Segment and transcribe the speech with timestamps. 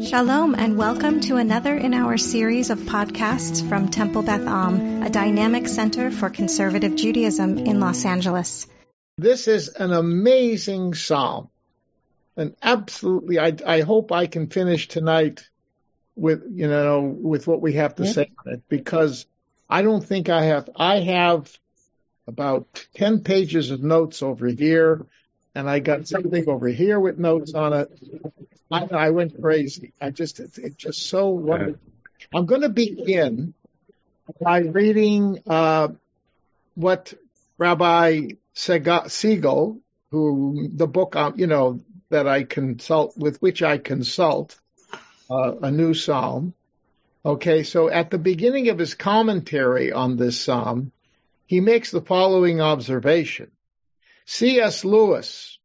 [0.00, 5.10] Shalom and welcome to another in our series of podcasts from Temple Beth Am, a
[5.10, 8.68] dynamic center for conservative Judaism in Los Angeles.
[9.16, 11.48] This is an amazing psalm.
[12.36, 15.48] And absolutely, I, I hope I can finish tonight
[16.14, 18.12] with, you know, with what we have to yeah.
[18.12, 19.26] say on it because
[19.68, 21.58] I don't think I have, I have
[22.28, 25.06] about 10 pages of notes over here
[25.58, 27.90] and I got something over here with notes on it.
[28.70, 29.92] I, I went crazy.
[30.00, 31.80] I just, it's it just so wonderful.
[32.32, 33.54] I'm going to begin
[34.40, 35.88] by reading uh,
[36.76, 37.12] what
[37.58, 39.80] Rabbi Segal,
[40.12, 41.80] who the book, um, you know,
[42.10, 44.56] that I consult, with which I consult,
[45.28, 46.54] uh, a new psalm.
[47.24, 50.92] Okay, so at the beginning of his commentary on this psalm,
[51.46, 53.50] he makes the following observation.
[54.30, 54.84] C.S.
[54.84, 55.58] Lewis,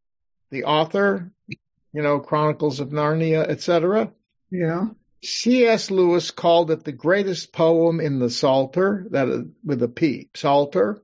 [0.50, 4.14] the author, you know, Chronicles of Narnia, etc.
[4.52, 4.86] Yeah.
[5.22, 5.92] C.S.
[5.92, 11.04] Lewis called it the greatest poem in the Psalter, that is, with a P, Psalter,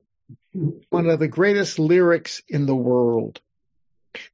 [0.56, 0.78] mm-hmm.
[0.88, 3.42] one of the greatest lyrics in the world.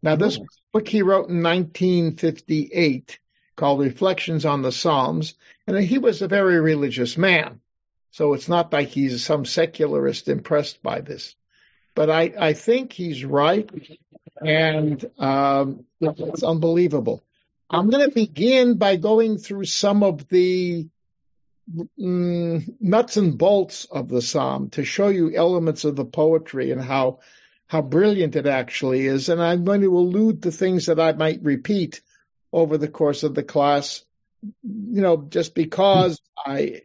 [0.00, 0.46] Now, this oh.
[0.72, 3.18] book he wrote in 1958
[3.56, 5.34] called Reflections on the Psalms,
[5.66, 7.60] and he was a very religious man.
[8.12, 11.34] So it's not like he's some secularist impressed by this.
[11.96, 13.68] But I, I think he's right
[14.40, 17.24] and um, it's unbelievable.
[17.70, 20.86] I'm going to begin by going through some of the
[21.98, 26.80] mm, nuts and bolts of the psalm to show you elements of the poetry and
[26.80, 27.20] how
[27.66, 29.30] how brilliant it actually is.
[29.30, 32.02] And I'm going to allude to things that I might repeat
[32.52, 34.04] over the course of the class,
[34.62, 36.82] you know, just because I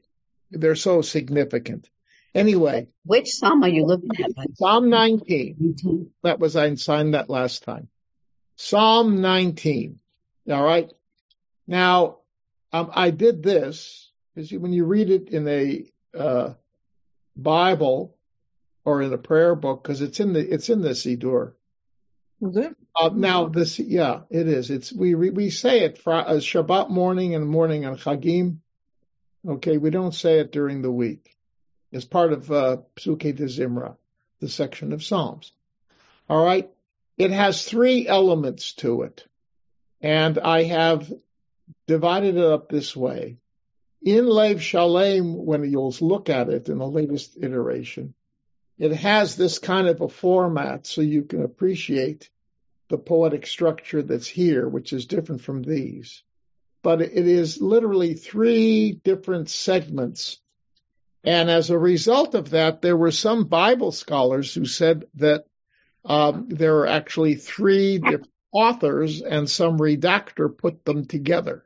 [0.49, 1.90] they're so significant.
[2.33, 2.87] Anyway.
[3.05, 4.31] Which psalm are you looking at?
[4.55, 6.11] Psalm 19.
[6.23, 7.89] That was, I signed that last time.
[8.55, 9.99] Psalm 19.
[10.49, 10.91] All right.
[11.67, 12.17] Now,
[12.71, 15.85] um, I did this because when you read it in a
[16.17, 16.53] uh,
[17.35, 18.15] Bible
[18.85, 21.53] or in a prayer book, because it's in the it's in the Siddur.
[22.41, 22.75] Is it?
[22.95, 24.71] Uh, now this, yeah, it is.
[24.71, 28.57] It's we we say it for uh, Shabbat morning and morning on Chagim.
[29.47, 31.31] Okay, we don't say it during the week
[31.93, 33.95] as part of uh, Psuke de Zimra,
[34.39, 35.51] the section of Psalms.
[36.29, 36.69] All right.
[37.17, 39.25] It has three elements to it.
[40.01, 41.11] And I have
[41.87, 43.37] divided it up this way.
[44.01, 48.15] In Lev Shalem, when you'll look at it in the latest iteration,
[48.79, 52.31] it has this kind of a format so you can appreciate
[52.89, 56.23] the poetic structure that's here, which is different from these.
[56.81, 60.40] But it is literally three different segments
[61.23, 65.45] and as a result of that, there were some Bible scholars who said that
[66.03, 71.63] um, there are actually three different authors and some redactor put them together.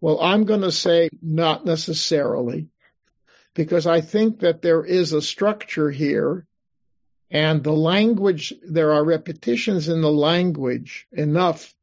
[0.00, 2.68] Well, I'm going to say not necessarily
[3.54, 6.46] because I think that there is a structure here
[7.30, 11.74] and the language, there are repetitions in the language enough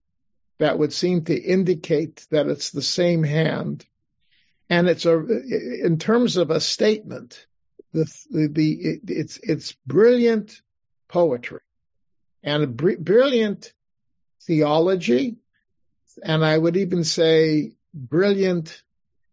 [0.60, 3.86] that would seem to indicate that it's the same hand
[4.70, 5.18] and it's a
[5.86, 7.46] in terms of a statement
[7.94, 10.62] the the, the it, it's it's brilliant
[11.08, 11.62] poetry
[12.44, 13.74] and br- brilliant
[14.42, 15.38] theology
[16.22, 18.84] and I would even say brilliant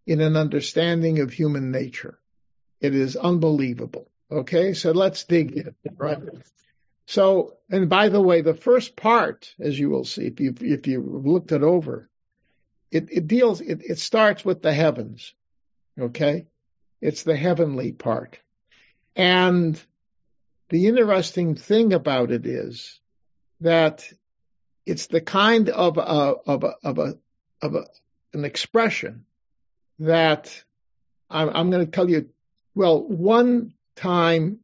[0.07, 2.19] in an understanding of human nature.
[2.81, 4.11] It is unbelievable.
[4.31, 6.19] Okay, so let's dig in, right?
[7.07, 10.89] So, and by the way, the first part, as you will see, if you if
[10.89, 12.10] you looked it over,
[12.91, 15.35] it, it deals, it, it starts with the heavens.
[15.99, 16.47] Okay?
[17.01, 18.39] It's the heavenly part.
[19.17, 19.81] And
[20.69, 23.01] the interesting thing about it is
[23.61, 24.11] that
[24.87, 27.19] it's the kind of a, of a, of a,
[27.63, 27.87] of a,
[28.33, 29.25] an expression
[29.99, 30.65] that
[31.29, 32.31] I'm, I'm going to tell you.
[32.75, 34.61] Well, one time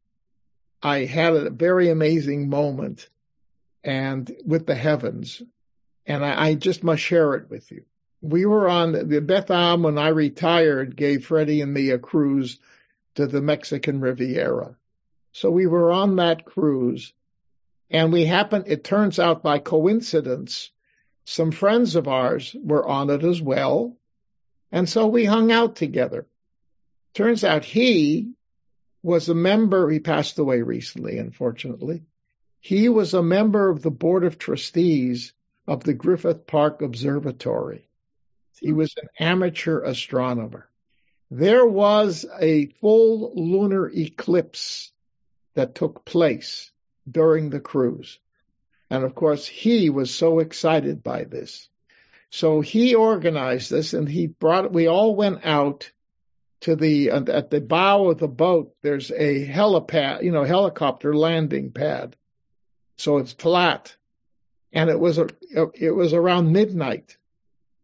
[0.83, 3.09] I had a very amazing moment
[3.85, 5.43] and with the heavens
[6.07, 7.85] and I, I just must share it with you
[8.23, 12.59] we were on the Beth Am when I retired gave Freddie and me a cruise
[13.15, 14.77] to the Mexican Riviera.
[15.33, 17.13] So we were on that cruise
[17.91, 20.71] and we happened, it turns out by coincidence,
[21.25, 23.97] some friends of ours were on it as well.
[24.73, 26.27] And so we hung out together.
[27.15, 28.33] Turns out he
[29.03, 32.03] was a member, he passed away recently, unfortunately.
[32.61, 35.33] He was a member of the board of trustees
[35.67, 37.89] of the Griffith Park Observatory.
[38.61, 40.69] He was an amateur astronomer.
[41.31, 44.93] There was a full lunar eclipse
[45.55, 46.71] that took place
[47.11, 48.19] during the cruise.
[48.91, 51.69] And of course, he was so excited by this.
[52.31, 55.91] So he organized this and he brought, we all went out
[56.61, 61.73] to the, at the bow of the boat, there's a helipad, you know, helicopter landing
[61.73, 62.17] pad.
[62.97, 63.95] So it's flat.
[64.73, 65.29] And it was, a,
[65.75, 67.17] it was around midnight.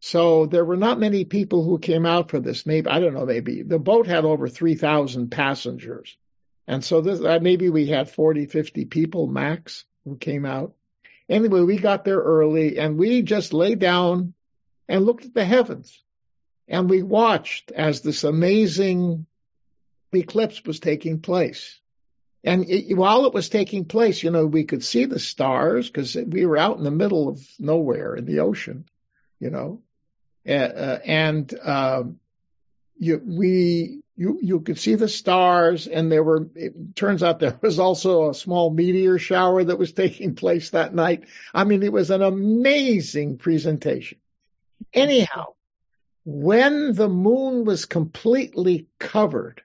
[0.04, 2.66] So there were not many people who came out for this.
[2.66, 6.16] Maybe, I don't know, maybe the boat had over 3,000 passengers.
[6.66, 10.74] And so this, uh, maybe we had 40, 50 people max who came out.
[11.28, 14.34] Anyway, we got there early and we just lay down
[14.88, 16.02] and looked at the heavens.
[16.66, 19.26] And we watched as this amazing
[20.12, 21.78] eclipse was taking place.
[22.42, 26.16] And it, while it was taking place, you know, we could see the stars because
[26.16, 28.86] we were out in the middle of nowhere in the ocean,
[29.38, 29.80] you know,
[30.44, 32.04] and uh,
[32.96, 36.48] you, we you you could see the stars, and there were.
[36.54, 40.94] It turns out there was also a small meteor shower that was taking place that
[40.94, 41.24] night.
[41.54, 44.18] I mean, it was an amazing presentation.
[44.92, 45.54] Anyhow,
[46.24, 49.62] when the moon was completely covered,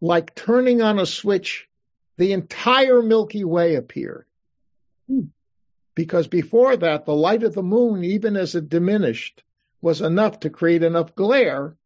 [0.00, 1.68] like turning on a switch,
[2.16, 4.26] the entire Milky Way appeared.
[5.08, 5.26] Hmm.
[5.94, 9.42] Because before that, the light of the moon, even as it diminished,
[9.84, 11.76] was enough to create enough glare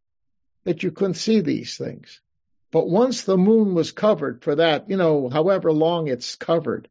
[0.62, 2.20] that you couldn't see these things.
[2.70, 6.88] But once the moon was covered for that, you know, however long it's covered,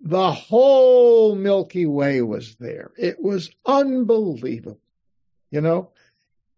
[0.00, 2.90] the whole Milky Way was there.
[2.98, 4.80] It was unbelievable,
[5.52, 5.90] you know.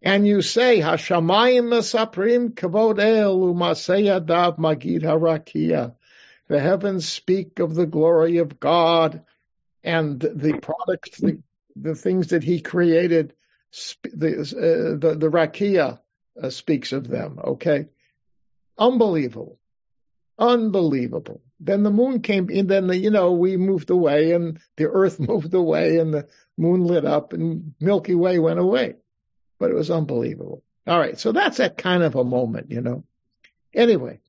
[0.01, 5.93] And you say, Hashamayim Masaprim Kavod El Umaseyadav Magid Harakia.
[6.47, 9.21] The heavens speak of the glory of God
[9.83, 11.43] and the products, the,
[11.75, 13.33] the things that he created
[14.03, 15.99] the uh, the, the Rakia
[16.41, 17.39] uh, speaks of them.
[17.43, 17.87] Okay,
[18.77, 19.59] unbelievable,
[20.37, 21.41] unbelievable.
[21.59, 22.67] Then the moon came in.
[22.67, 26.27] Then the, you know we moved away, and the Earth moved away, and the
[26.57, 28.95] moon lit up, and Milky Way went away.
[29.59, 30.63] But it was unbelievable.
[30.85, 33.03] All right, so that's that kind of a moment, you know.
[33.73, 34.21] Anyway,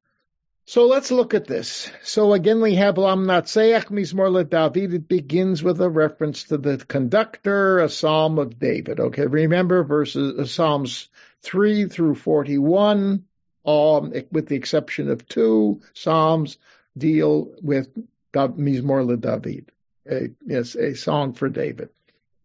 [0.68, 1.90] so let's look at this.
[2.02, 4.92] So again, we have Lam Natseach Mizmor David.
[4.92, 9.00] It begins with a reference to the conductor, a psalm of David.
[9.00, 11.08] Okay, remember verses uh, Psalms
[11.40, 13.24] three through forty-one,
[13.64, 16.58] um, with the exception of two psalms,
[16.94, 17.88] deal with
[18.34, 19.72] Mizmor David.
[20.10, 21.88] A, yes, a song for David.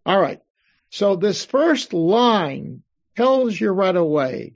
[0.06, 0.42] All right.
[0.92, 2.84] So this first line
[3.18, 4.54] tells you right away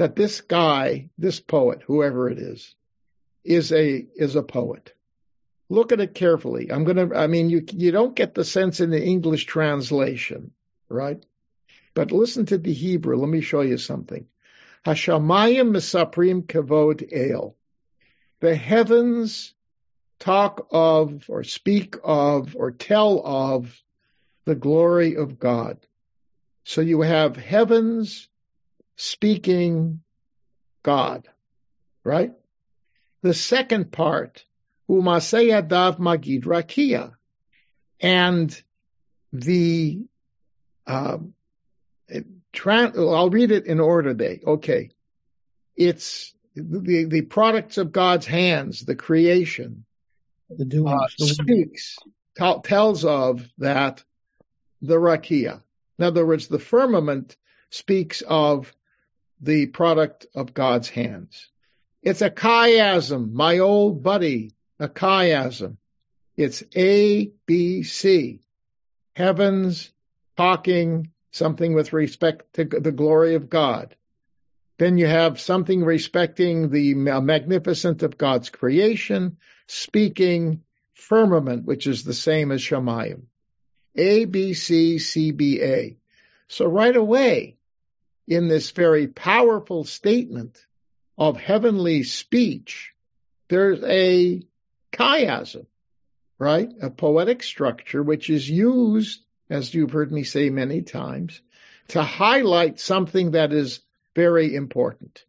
[0.00, 2.74] that this guy, this poet, whoever it is,
[3.44, 4.94] is a is a poet.
[5.68, 6.72] Look at it carefully.
[6.72, 7.14] I'm gonna.
[7.14, 10.52] I mean, you you don't get the sense in the English translation,
[10.88, 11.22] right?
[11.92, 13.18] But listen to the Hebrew.
[13.18, 14.24] Let me show you something.
[14.86, 17.54] Hashamayim misaprim kavod el.
[18.40, 19.52] The heavens
[20.18, 23.78] talk of, or speak of, or tell of
[24.46, 25.76] the glory of God.
[26.64, 28.29] So you have heavens
[29.00, 30.02] speaking
[30.82, 31.26] God,
[32.04, 32.32] right?
[33.22, 34.44] The second part,
[34.90, 37.12] Umaseyadav Magid Rakia,
[38.00, 38.62] and
[39.32, 40.00] the
[40.86, 41.18] uh,
[42.66, 44.12] I'll read it in order.
[44.12, 44.90] They okay.
[45.76, 49.84] It's the the products of God's hands, the creation,
[50.50, 51.96] the doings, uh, speaks
[52.36, 54.04] t- tells of that
[54.82, 55.62] the rakia.
[55.98, 57.36] In other words, the firmament
[57.70, 58.74] speaks of
[59.40, 61.48] the product of God's hands.
[62.02, 65.76] It's a chiasm, my old buddy, a chiasm.
[66.36, 68.40] It's A, B, C.
[69.14, 69.92] Heavens
[70.36, 73.94] talking something with respect to the glory of God.
[74.78, 80.62] Then you have something respecting the magnificence of God's creation, speaking
[80.94, 83.24] firmament, which is the same as Shemayim.
[83.96, 85.98] A, B, C, C, B, A.
[86.48, 87.58] So right away,
[88.30, 90.64] in this very powerful statement
[91.18, 92.94] of heavenly speech,
[93.48, 94.40] there's a
[94.92, 95.66] chiasm,
[96.38, 96.70] right?
[96.80, 99.20] A poetic structure which is used,
[99.50, 101.42] as you've heard me say many times,
[101.88, 103.80] to highlight something that is
[104.14, 105.24] very important.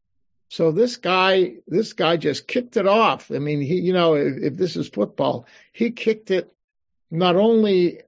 [0.49, 3.31] So this guy, this guy just kicked it off.
[3.31, 6.53] I mean, he, you know, if, if this is football, he kicked it
[7.09, 8.01] not only,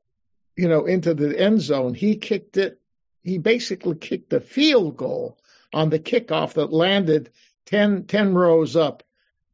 [0.55, 2.79] you know, into the end zone, he kicked it
[3.23, 5.37] he basically kicked a field goal
[5.73, 7.31] on the kickoff that landed
[7.65, 9.03] 10, 10 rows up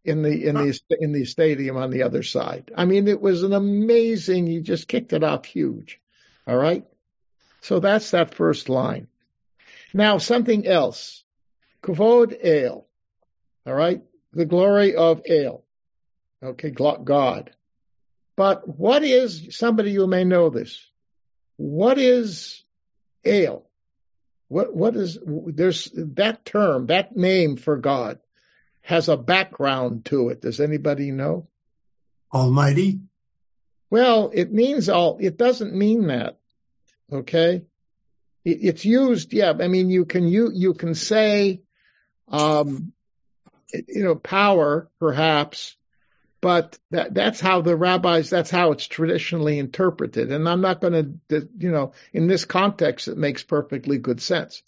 [0.04, 2.72] in the in the in the stadium on the other side.
[2.76, 4.48] I mean, it was an amazing.
[4.48, 6.00] He just kicked it off huge.
[6.48, 6.86] All right.
[7.62, 9.08] So that's that first line.
[9.94, 11.24] Now something else.
[11.84, 12.88] Kavod El.
[13.68, 14.02] All right.
[14.34, 15.64] The glory of El.
[16.42, 17.52] Okay, God.
[18.36, 20.86] But what is somebody you may know this?
[21.58, 22.64] What is
[23.26, 23.66] El.
[24.48, 28.20] What what is there's that term, that name for God
[28.82, 30.42] has a background to it.
[30.42, 31.48] Does anybody know?
[32.34, 33.00] Almighty.
[33.92, 35.18] Well, it means all.
[35.20, 36.40] It doesn't mean that.
[37.12, 37.64] Okay,
[38.46, 39.34] it, it's used.
[39.34, 41.62] Yeah, I mean you can you you can say,
[42.28, 42.94] um,
[43.88, 45.76] you know, power perhaps,
[46.42, 48.30] but that that's how the rabbis.
[48.30, 50.32] That's how it's traditionally interpreted.
[50.32, 54.64] And I'm not going to, you know, in this context, it makes perfectly good sense.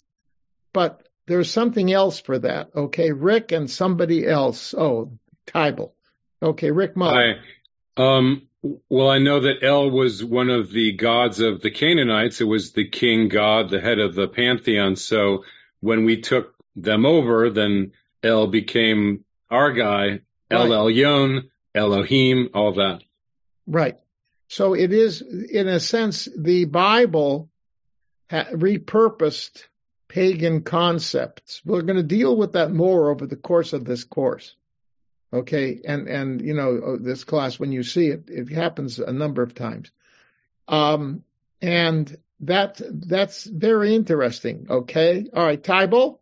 [0.72, 2.70] But there's something else for that.
[2.74, 4.74] Okay, Rick and somebody else.
[4.74, 5.12] Oh,
[5.46, 5.92] Tybal.
[6.42, 6.92] Okay, Rick.
[6.96, 7.34] Hi.
[7.96, 8.48] Um,
[8.88, 12.40] well, I know that El was one of the gods of the Canaanites.
[12.40, 14.96] It was the king god, the head of the pantheon.
[14.96, 15.44] So
[15.80, 20.70] when we took them over, then El became our guy, El Right.
[20.70, 23.02] Elyon, Elohim, all that.
[23.66, 23.98] Right.
[24.48, 27.50] So it is, in a sense, the Bible
[28.30, 29.64] ha- repurposed
[30.08, 31.62] pagan concepts.
[31.64, 34.54] We're going to deal with that more over the course of this course.
[35.32, 35.80] Okay.
[35.86, 39.54] And, and, you know, this class, when you see it, it happens a number of
[39.54, 39.90] times.
[40.68, 41.24] Um,
[41.62, 44.66] and that, that's very interesting.
[44.68, 45.26] Okay.
[45.32, 45.62] All right.
[45.62, 46.18] Tybal.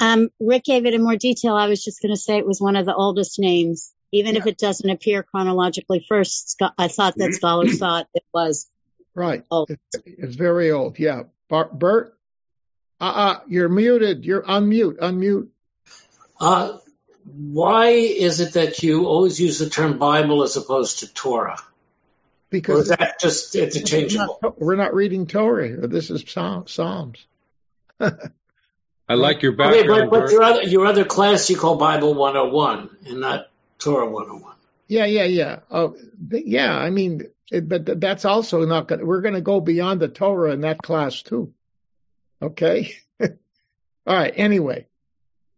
[0.00, 1.54] Um, Rick gave it in more detail.
[1.54, 4.46] I was just going to say it was one of the oldest names, even if
[4.46, 6.60] it doesn't appear chronologically first.
[6.78, 8.68] I thought that scholars thought it was.
[9.16, 9.44] Right.
[9.48, 9.64] Oh.
[9.68, 10.98] It's, it's very old.
[10.98, 11.22] Yeah.
[11.48, 12.18] Bar- Bert.
[13.00, 14.24] Uh, uh, you're muted.
[14.24, 14.96] You're unmute.
[14.98, 15.50] Unmute.
[16.40, 16.78] Uh,
[17.24, 21.58] why is it that you always use the term Bible as opposed to Torah?
[21.60, 21.64] Or
[22.50, 24.40] Because is that just interchangeable?
[24.42, 25.86] We're not, we're not reading Torah here.
[25.86, 27.24] This is Psalm, Psalms.
[28.00, 30.10] I like your Okay, background.
[30.10, 33.46] but, but your other, your other class you call Bible 101 and not
[33.78, 34.54] Torah 101.
[34.88, 35.60] Yeah, yeah, yeah.
[35.70, 35.96] Oh,
[36.30, 36.76] yeah.
[36.76, 39.06] I mean, it, but that's also not going.
[39.06, 41.52] We're going to go beyond the Torah in that class too.
[42.40, 42.94] Okay.
[43.20, 43.28] All
[44.06, 44.32] right.
[44.36, 44.86] Anyway,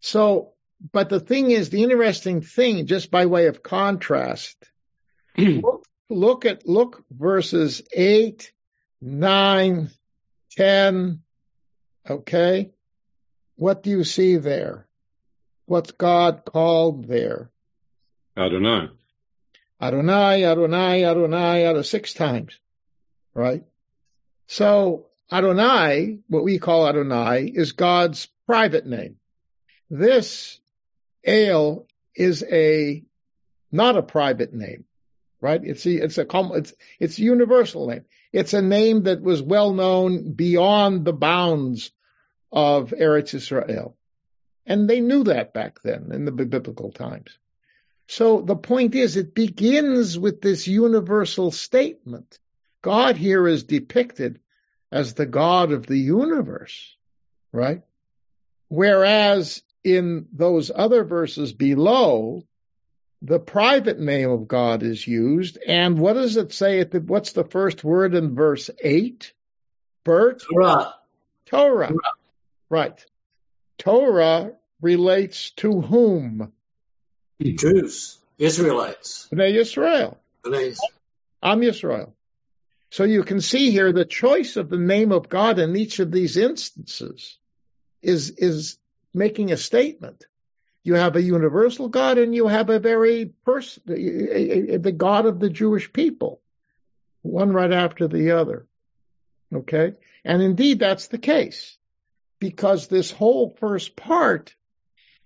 [0.00, 0.52] so,
[0.92, 4.56] but the thing is, the interesting thing, just by way of contrast,
[5.38, 8.52] look, look at look verses eight,
[9.00, 9.90] nine,
[10.52, 11.22] ten.
[12.08, 12.70] Okay.
[13.56, 14.86] What do you see there?
[15.64, 17.50] What's God called there?
[18.36, 18.90] I don't.
[19.80, 22.58] Adonai, Adonai, Adonai, six times,
[23.34, 23.62] right?
[24.46, 29.16] So Adonai, what we call Adonai, is God's private name.
[29.90, 30.60] This
[31.24, 33.02] El is a
[33.72, 34.84] not a private name,
[35.40, 35.60] right?
[35.62, 38.04] It's a, it's a it's it's a universal name.
[38.32, 41.90] It's a name that was well known beyond the bounds
[42.52, 43.96] of Eretz Israel,
[44.64, 47.36] and they knew that back then in the biblical times.
[48.08, 52.38] So the point is, it begins with this universal statement.
[52.82, 54.40] God here is depicted
[54.92, 56.96] as the God of the universe,
[57.52, 57.82] right?
[58.68, 62.44] Whereas in those other verses below,
[63.22, 65.58] the private name of God is used.
[65.66, 69.32] And what does it say at the, what's the first word in verse eight?
[70.04, 70.42] Bert?
[70.48, 70.94] Torah.
[71.46, 71.92] Torah.
[72.68, 73.04] Right.
[73.78, 76.52] Torah relates to whom?
[77.40, 78.18] Jews.
[78.38, 79.28] Israelites.
[79.32, 80.18] Bnei Israel.
[80.44, 80.76] B'nai-
[81.42, 82.12] Am Yisrael.
[82.90, 86.10] So you can see here the choice of the name of God in each of
[86.10, 87.38] these instances
[88.02, 88.78] is, is
[89.12, 90.24] making a statement.
[90.84, 95.50] You have a universal God and you have a very person, the God of the
[95.50, 96.40] Jewish people,
[97.22, 98.66] one right after the other.
[99.52, 99.94] Okay.
[100.24, 101.76] And indeed that's the case
[102.38, 104.54] because this whole first part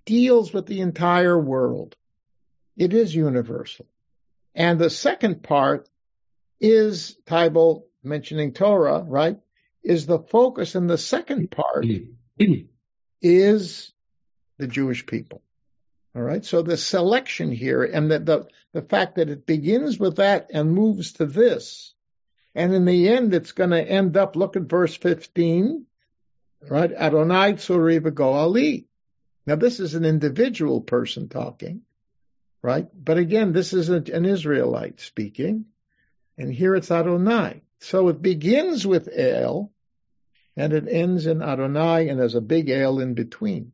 [0.07, 1.97] deals with the entire world.
[2.81, 3.85] It is universal.
[4.55, 5.87] And the second part
[6.59, 9.39] is Tybal mentioning Torah, right?
[9.85, 11.85] Is the focus in the second part
[13.21, 13.93] is
[14.57, 15.43] the Jewish people.
[16.17, 16.43] All right.
[16.43, 20.73] So the selection here and the, the, the fact that it begins with that and
[20.73, 21.93] moves to this.
[22.55, 25.85] And in the end, it's going to end up, look at verse 15,
[26.67, 26.93] right?
[26.93, 28.89] Adonai Tzuri Ali.
[29.47, 31.83] Now this is an individual person talking,
[32.63, 32.89] right?
[32.93, 35.67] But again, this is an Israelite speaking.
[36.37, 37.63] And here it's Adonai.
[37.81, 39.71] So it begins with El
[40.57, 43.73] and it ends in Adonai and there's a big El in between.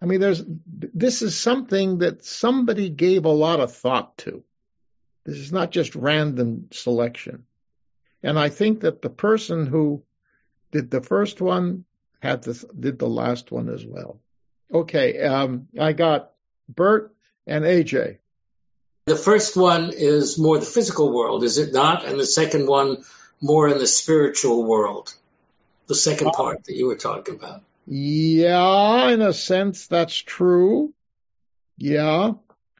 [0.00, 4.44] I mean, there's, this is something that somebody gave a lot of thought to.
[5.24, 7.44] This is not just random selection.
[8.22, 10.02] And I think that the person who
[10.70, 11.84] did the first one
[12.20, 14.20] had the, did the last one as well.
[14.72, 15.20] Okay.
[15.22, 16.32] Um, I got
[16.68, 17.14] Bert
[17.48, 18.18] and AJ.
[19.06, 22.04] The first one is more the physical world, is it not?
[22.04, 22.98] And the second one
[23.40, 25.14] more in the spiritual world.
[25.88, 27.62] the second part that you were talking about.
[27.86, 30.92] Yeah, in a sense, that's true.
[31.78, 32.32] Yeah.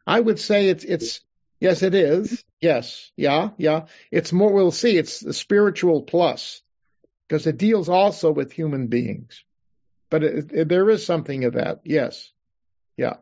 [0.06, 1.20] I would say it's, it's,
[1.58, 2.44] yes, it is.
[2.60, 3.10] Yes.
[3.16, 3.50] Yeah.
[3.56, 3.86] Yeah.
[4.10, 4.96] It's more, we'll see.
[4.98, 6.60] It's the spiritual plus
[7.26, 9.42] because it deals also with human beings.
[10.10, 11.80] But it, it, there is something of that.
[11.84, 12.30] Yes.
[12.96, 13.16] Yeah.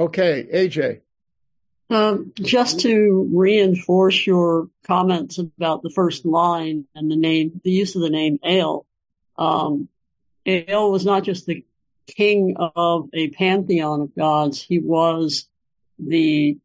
[0.00, 0.48] Okay.
[0.50, 1.00] AJ.
[1.90, 7.96] Um, just to reinforce your comments about the first line and the name, the use
[7.96, 8.86] of the name Ale.
[9.36, 9.88] um,
[10.46, 11.64] El was not just the
[12.06, 14.62] king of a pantheon of gods.
[14.62, 15.48] He was
[15.98, 16.58] the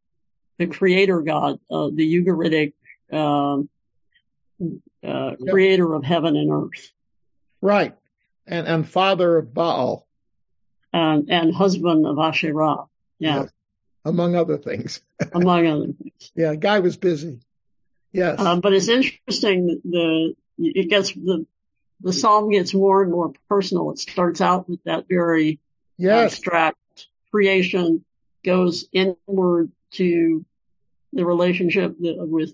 [0.58, 2.74] the creator god, uh, the Ugaritic
[3.12, 3.68] um,
[5.06, 6.92] uh, creator of heaven and earth,
[7.62, 7.96] Right.
[8.48, 10.08] And, and father of Baal,
[10.94, 12.86] and and husband of Asherah.
[13.26, 13.52] Yeah, Yes.
[14.06, 15.02] among other things.
[15.34, 16.32] among other things.
[16.36, 16.56] Yeah.
[16.56, 17.40] Guy was busy.
[18.12, 18.40] Yes.
[18.40, 21.46] Um, but it's interesting that the it gets the
[22.02, 23.92] the psalm gets more and more personal.
[23.92, 25.60] It starts out with that very
[25.98, 26.34] yes.
[26.34, 26.78] abstract
[27.32, 28.06] creation,
[28.44, 30.46] goes inward to
[31.14, 32.54] the relationship with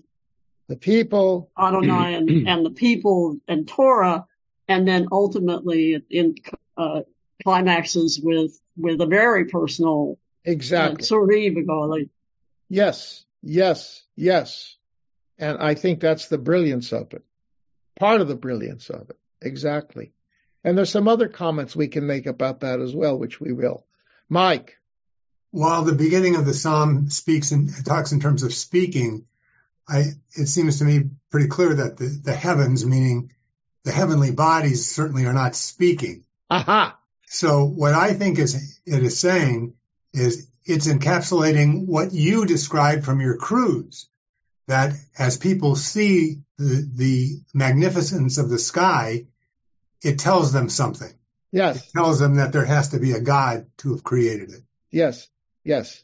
[0.68, 1.50] The people.
[1.58, 4.26] Adonai and, and the people and Torah,
[4.68, 6.36] and then ultimately it in
[6.76, 7.02] uh,
[7.44, 11.04] climaxes with with a very personal Exactly.
[11.04, 12.08] Tzuri V'Gali.
[12.68, 14.76] Yes, yes, yes.
[15.38, 17.24] And I think that's the brilliance of it.
[17.98, 19.18] Part of the brilliance of it.
[19.40, 20.12] Exactly.
[20.64, 23.84] And there's some other comments we can make about that as well, which we will.
[24.28, 24.78] Mike.
[25.50, 29.26] While the beginning of the psalm speaks and talks in terms of speaking,
[29.88, 33.32] I, it seems to me pretty clear that the, the heavens, meaning
[33.84, 36.24] the heavenly bodies certainly are not speaking.
[36.48, 36.96] Aha.
[37.26, 39.74] So what I think is, it is saying
[40.12, 44.08] is it's encapsulating what you described from your cruise,
[44.68, 49.26] that as people see the, the magnificence of the sky,
[50.02, 51.12] it tells them something.
[51.50, 54.62] Yes, It tells them that there has to be a God to have created it.
[54.90, 55.28] yes,
[55.64, 56.02] yes.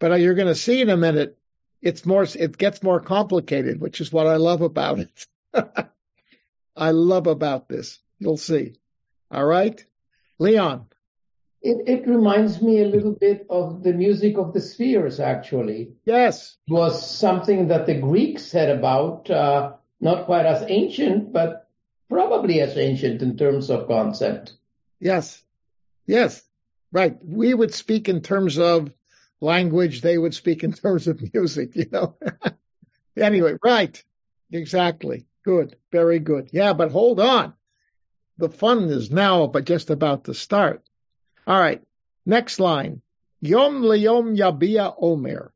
[0.00, 1.38] But uh, you're going to see in a minute,
[1.80, 5.26] it's more, it gets more complicated, which is what I love about it.
[6.76, 8.00] I love about this.
[8.18, 8.76] You'll see.
[9.30, 9.84] All right.
[10.38, 10.86] Leon.
[11.64, 15.94] It, it reminds me a little bit of the music of the spheres, actually.
[16.04, 16.58] Yes.
[16.68, 21.70] It was something that the Greeks said about, uh, not quite as ancient, but
[22.10, 24.52] probably as ancient in terms of concept.
[25.00, 25.42] Yes.
[26.06, 26.42] Yes.
[26.92, 27.16] Right.
[27.24, 28.92] We would speak in terms of
[29.40, 30.02] language.
[30.02, 32.18] They would speak in terms of music, you know.
[33.16, 34.04] anyway, right.
[34.52, 35.24] Exactly.
[35.46, 35.76] Good.
[35.90, 36.50] Very good.
[36.52, 37.54] Yeah, but hold on.
[38.36, 40.82] The fun is now but just about to start.
[41.46, 41.82] All right.
[42.26, 43.02] Next line.
[43.40, 45.52] Yom leyom yabia omer.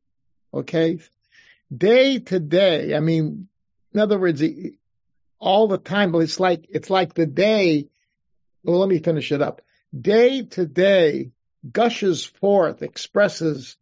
[0.53, 0.99] Okay.
[1.75, 2.95] Day to day.
[2.95, 3.49] I mean,
[3.93, 4.43] in other words,
[5.39, 7.89] all the time, but it's like, it's like the day.
[8.63, 9.63] Well, let me finish it up.
[9.99, 11.31] Day to day
[11.71, 13.77] gushes forth, expresses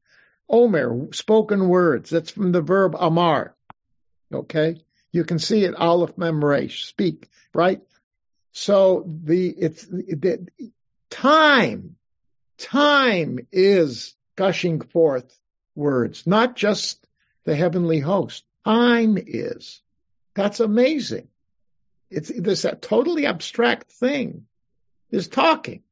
[0.49, 2.11] Omer, spoken words.
[2.11, 3.57] That's from the verb amar.
[4.33, 4.83] Okay.
[5.12, 7.81] You can see it, Aleph Mem Resh, speak, right?
[8.53, 10.47] So the, it's, the,
[11.16, 11.96] time,
[12.59, 15.38] time is gushing forth
[15.74, 17.07] words, not just
[17.44, 18.44] the heavenly host.
[18.64, 19.81] Time is.
[20.35, 21.29] That's amazing.
[22.11, 24.46] It's this totally abstract thing
[25.11, 25.83] is talking,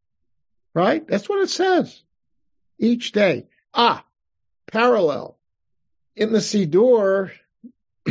[0.75, 1.07] right?
[1.07, 2.03] That's what it says
[2.79, 3.47] each day.
[3.73, 4.05] Ah,
[4.71, 5.39] parallel
[6.15, 7.31] in the Siddur,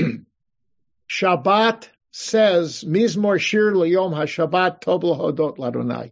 [1.09, 6.11] Shabbat says Mizmor Shir Liyom HaShabbat Tov Lahodot Ladonai.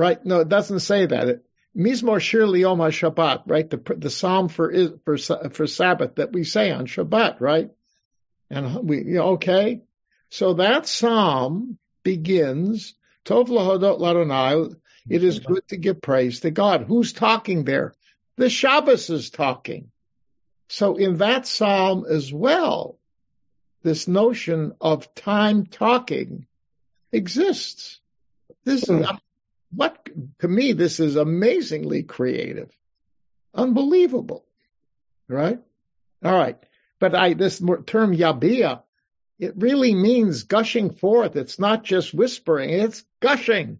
[0.00, 0.24] Right?
[0.24, 1.28] No, it doesn't say that.
[1.28, 3.68] It, Mizmor Shir Liyom HaShabbat, right?
[3.68, 4.72] The, the psalm for,
[5.04, 7.70] for, for Sabbath that we say on Shabbat, right?
[8.48, 9.82] And we, okay.
[10.30, 12.94] So that psalm begins,
[13.26, 14.74] Tov Lahodot Ladonai,
[15.06, 16.86] it is good to give praise to God.
[16.88, 17.92] Who's talking there?
[18.38, 19.90] The Shabbos is talking.
[20.70, 22.98] So in that psalm as well,
[23.82, 26.46] this notion of time talking
[27.12, 28.00] exists.
[28.64, 29.16] This is hmm.
[29.72, 30.08] What
[30.40, 32.70] to me this is amazingly creative,
[33.54, 34.44] unbelievable,
[35.28, 35.60] right?
[36.24, 36.58] All right,
[36.98, 38.82] but I this term yabia,
[39.38, 41.36] it really means gushing forth.
[41.36, 43.78] It's not just whispering; it's gushing,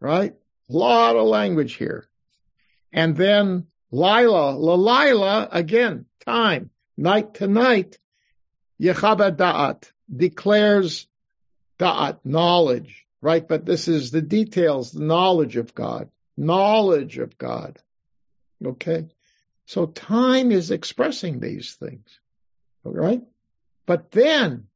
[0.00, 0.34] right?
[0.70, 2.08] A lot of language here,
[2.92, 7.98] and then Lila, Lalila again, time, night to night.
[8.80, 11.06] Yechaba Da'at declares
[11.78, 13.46] Da'at, knowledge, right?
[13.48, 17.78] But this is the details, the knowledge of God, knowledge of God.
[18.62, 19.08] Okay.
[19.64, 22.20] So time is expressing these things,
[22.84, 23.22] right?
[23.86, 24.66] But then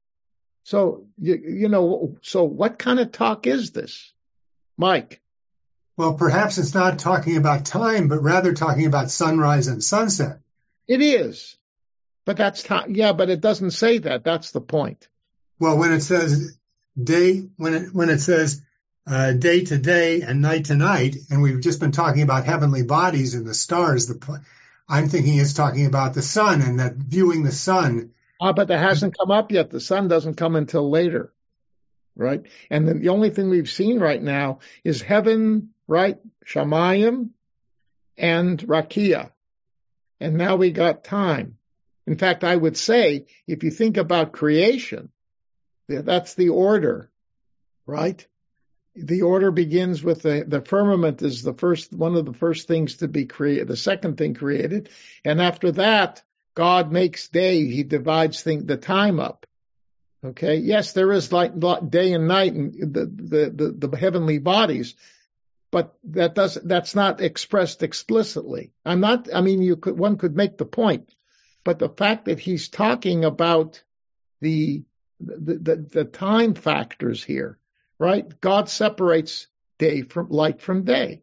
[0.66, 4.12] So, you, you know, so what kind of talk is this?
[4.76, 5.20] Mike?
[5.96, 10.40] Well, perhaps it's not talking about time, but rather talking about sunrise and sunset.
[10.88, 11.56] It is.
[12.24, 12.96] But that's time.
[12.96, 14.24] Yeah, but it doesn't say that.
[14.24, 15.06] That's the point.
[15.60, 16.58] Well, when it says
[17.02, 18.62] day, when it, when it says
[19.06, 22.82] uh, day to day and night to night, and we've just been talking about heavenly
[22.82, 24.42] bodies and the stars, the,
[24.88, 28.12] I'm thinking it's talking about the sun and that viewing the sun.
[28.40, 29.70] Ah, but that hasn't come up yet.
[29.70, 31.32] The sun doesn't come until later,
[32.14, 32.42] right?
[32.70, 36.18] And then the only thing we've seen right now is heaven, right?
[36.44, 37.30] Shamayim
[38.16, 39.30] and Rakia.
[40.20, 41.58] And now we got time.
[42.06, 45.10] In fact, I would say, if you think about creation,
[45.88, 47.10] that's the order,
[47.86, 48.26] right?
[48.94, 52.96] The order begins with the, the firmament is the first, one of the first things
[52.96, 54.88] to be created, the second thing created.
[55.24, 56.22] And after that,
[56.54, 57.66] God makes day.
[57.66, 59.46] He divides thing, the time up.
[60.24, 60.56] Okay.
[60.56, 61.52] Yes, there is like
[61.90, 64.94] day and night and the, the, the, the heavenly bodies,
[65.70, 68.72] but that does, that's not expressed explicitly.
[68.84, 71.14] I'm not, I mean, you could, one could make the point,
[71.64, 73.82] but the fact that he's talking about
[74.40, 74.84] the,
[75.20, 77.58] the, the, the time factors here,
[77.98, 78.40] right?
[78.40, 79.46] God separates
[79.78, 81.22] day from light from day.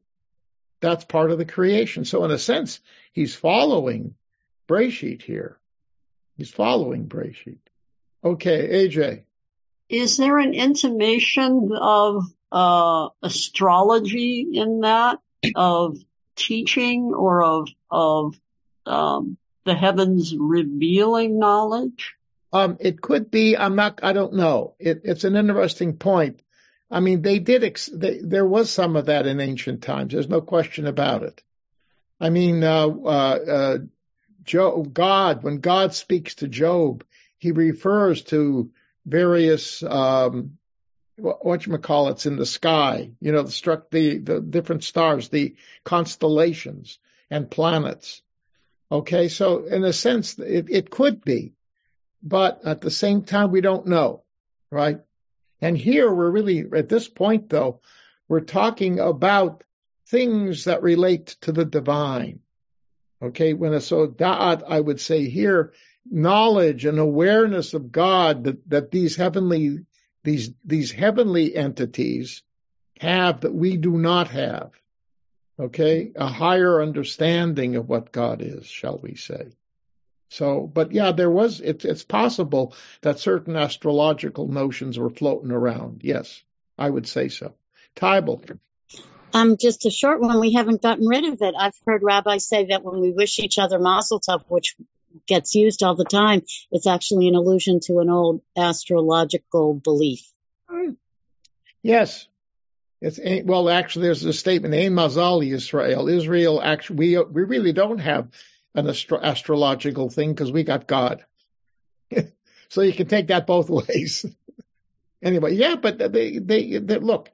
[0.81, 2.05] That's part of the creation.
[2.05, 2.79] So in a sense,
[3.13, 4.15] he's following
[4.67, 5.59] Breshit here.
[6.37, 7.59] He's following Breshit.
[8.23, 9.23] Okay, AJ.
[9.89, 15.19] Is there an intimation of uh, astrology in that,
[15.55, 15.97] of
[16.35, 18.35] teaching or of of
[18.85, 22.15] um, the heavens revealing knowledge?
[22.53, 23.57] Um, it could be.
[23.57, 23.99] I'm not.
[24.03, 24.75] I don't know.
[24.79, 26.41] It, it's an interesting point.
[26.91, 27.63] I mean, they did.
[27.63, 30.13] Ex- they, there was some of that in ancient times.
[30.13, 31.43] There's no question about it.
[32.19, 33.77] I mean, uh, uh, uh,
[34.43, 37.03] Job, God, when God speaks to Job,
[37.39, 38.71] he refers to
[39.05, 40.57] various um,
[41.17, 43.11] what you call it's in the sky.
[43.19, 46.99] You know, the struck the the different stars, the constellations
[47.31, 48.21] and planets.
[48.91, 51.53] Okay, so in a sense, it, it could be,
[52.23, 54.23] but at the same time, we don't know,
[54.71, 55.01] right?
[55.61, 57.81] And here we're really, at this point though,
[58.29, 59.63] we're talking about
[60.07, 62.39] things that relate to the divine.
[63.21, 65.73] Okay, when so da'at, I would say here,
[66.09, 69.79] knowledge and awareness of God that, that these heavenly,
[70.23, 72.43] these, these heavenly entities
[72.99, 74.71] have that we do not have.
[75.59, 79.51] Okay, a higher understanding of what God is, shall we say.
[80.33, 86.01] So, but yeah, there was, it's, it's possible that certain astrological notions were floating around.
[86.03, 86.41] Yes,
[86.75, 87.53] I would say so.
[87.95, 88.57] Tybal.
[89.31, 90.39] Um, just a short one.
[90.39, 91.53] We haven't gotten rid of it.
[91.55, 94.75] I've heard rabbis say that when we wish each other mazel tov, which
[95.27, 96.41] gets used all the time,
[96.71, 100.27] it's actually an allusion to an old astrological belief.
[101.83, 102.27] Yes.
[103.01, 106.07] It's, well, actually, there's a statement, Ein Mazal Israel.
[106.07, 108.29] Israel, actually, we, we really don't have
[108.75, 111.25] an astro- astrological thing because we got God.
[112.69, 114.25] so you can take that both ways.
[115.21, 117.31] anyway, yeah, but they, they, they, look,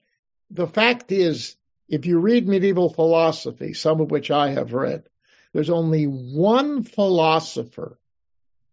[0.51, 1.55] the fact is,
[1.87, 5.03] if you read medieval philosophy, some of which I have read,
[5.53, 7.99] there's only one philosopher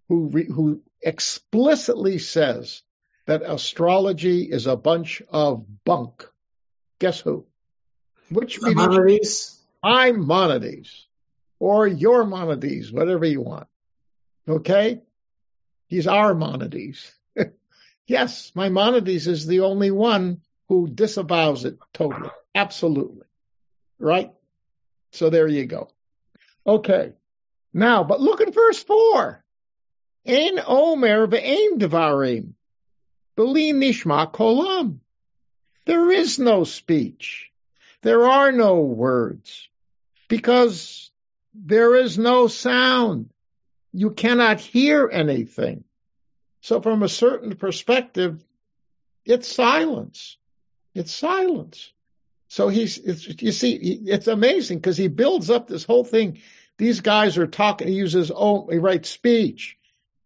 [0.09, 2.83] who, re, who explicitly says
[3.27, 6.29] that astrology is a bunch of bunk.
[6.99, 7.47] Guess who?
[8.31, 9.59] Which Maimonides?
[9.83, 11.06] Maimonides
[11.59, 13.67] or your Maimonides, whatever you want.
[14.49, 15.01] Okay?
[15.87, 17.13] He's our Maimonides.
[18.07, 22.31] yes, my Maimonides is the only one who disavows it totally.
[22.55, 23.27] Absolutely.
[23.99, 24.33] Right?
[25.13, 25.89] So there you go.
[26.67, 27.13] Okay.
[27.73, 29.45] Now, but look at verse four.
[30.27, 32.55] Ein omer ve'ein devarim.
[33.37, 34.99] Beli nishma kolam.
[35.85, 37.51] There is no speech.
[38.03, 39.69] There are no words
[40.29, 41.11] because
[41.65, 43.31] there is no sound.
[43.93, 45.85] You cannot hear anything.
[46.61, 48.45] So from a certain perspective,
[49.25, 50.37] it's silence.
[50.95, 51.93] It's silence.
[52.49, 52.99] So he's,
[53.41, 56.39] you see, it's amazing because he builds up this whole thing.
[56.79, 59.77] These guys are talking, he uses, oh, he writes speech,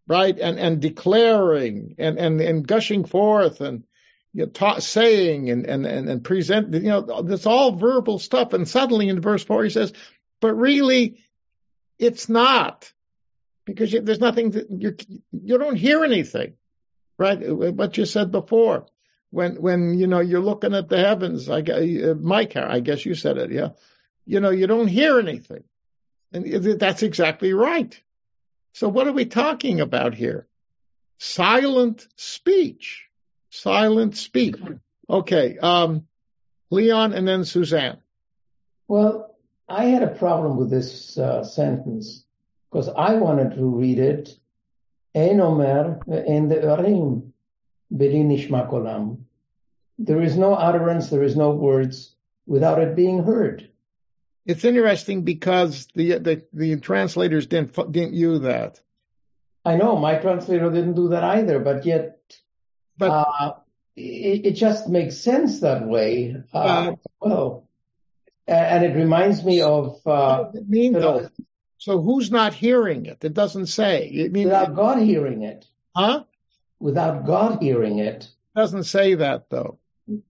[0.06, 0.36] right?
[0.38, 3.84] And, and declaring and, and, and gushing forth and,
[4.32, 8.52] you know, saying and, and, and, and present, you know, it's all verbal stuff.
[8.52, 9.92] And suddenly in verse four, he says,
[10.40, 11.18] but really
[11.98, 12.92] it's not
[13.64, 14.96] because you, there's nothing that you,
[15.33, 16.55] you don't hear anything,
[17.18, 17.38] right?
[17.55, 18.87] What you said before
[19.31, 23.05] when, when, you know, you're looking at the heavens, I guess, uh, Mike, I guess
[23.05, 23.53] you said it.
[23.53, 23.70] Yeah.
[24.26, 25.64] You know, you don't hear anything
[26.33, 28.00] and that's exactly right.
[28.72, 30.46] So what are we talking about here?
[31.20, 33.07] silent speech.
[33.50, 34.57] Silent speech.
[35.09, 35.59] Okay.
[35.59, 36.07] Um,
[36.70, 37.98] Leon and then Suzanne.
[38.88, 39.29] Well,
[39.70, 42.24] I had a problem with this uh, sentence
[42.70, 44.37] because I wanted to read it.
[45.14, 47.33] Ein omer in the Urim
[47.92, 49.24] nishma kolam.
[49.98, 52.14] There is no utterance, there is no words
[52.46, 53.68] without it being heard.
[54.44, 58.80] It's interesting because the the, the translators didn't didn't use that.
[59.64, 62.18] I know my translator didn't do that either, but yet,
[62.96, 63.52] but uh,
[63.94, 66.35] it, it, just makes sense that way.
[66.54, 67.68] Uh, uh, well,
[68.50, 70.00] and it reminds me of.
[70.04, 71.28] Uh, what does it mean though?
[71.78, 73.24] So who's not hearing it?
[73.24, 74.06] It doesn't say.
[74.06, 75.66] It means without God hearing it.
[75.96, 76.24] Huh?
[76.78, 78.24] Without God hearing it.
[78.24, 78.28] it.
[78.54, 79.78] Doesn't say that though.
[80.06, 80.22] Well,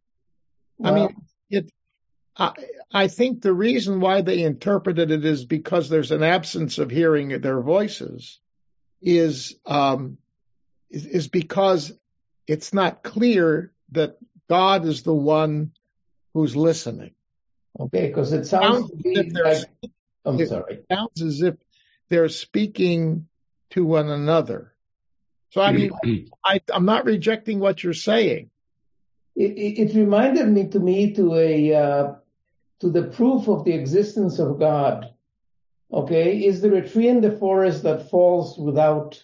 [0.84, 1.16] I mean,
[1.50, 1.70] it.
[2.36, 2.52] I,
[2.92, 7.40] I think the reason why they interpreted it is because there's an absence of hearing
[7.40, 8.38] their voices.
[9.02, 10.18] Is um,
[10.90, 11.92] is, is because
[12.46, 15.72] it's not clear that God is the one
[16.34, 17.12] who's listening.
[17.78, 19.64] Okay, because it sounds, like,
[20.24, 20.80] I'm it sorry.
[20.90, 21.54] sounds as if
[22.08, 23.28] they're speaking
[23.70, 24.74] to one another.
[25.50, 25.90] So I mean,
[26.44, 28.50] I, am not rejecting what you're saying.
[29.36, 32.14] It, it, it, reminded me to me to a uh,
[32.80, 35.14] to the proof of the existence of God.
[35.92, 39.22] Okay, is there a tree in the forest that falls without?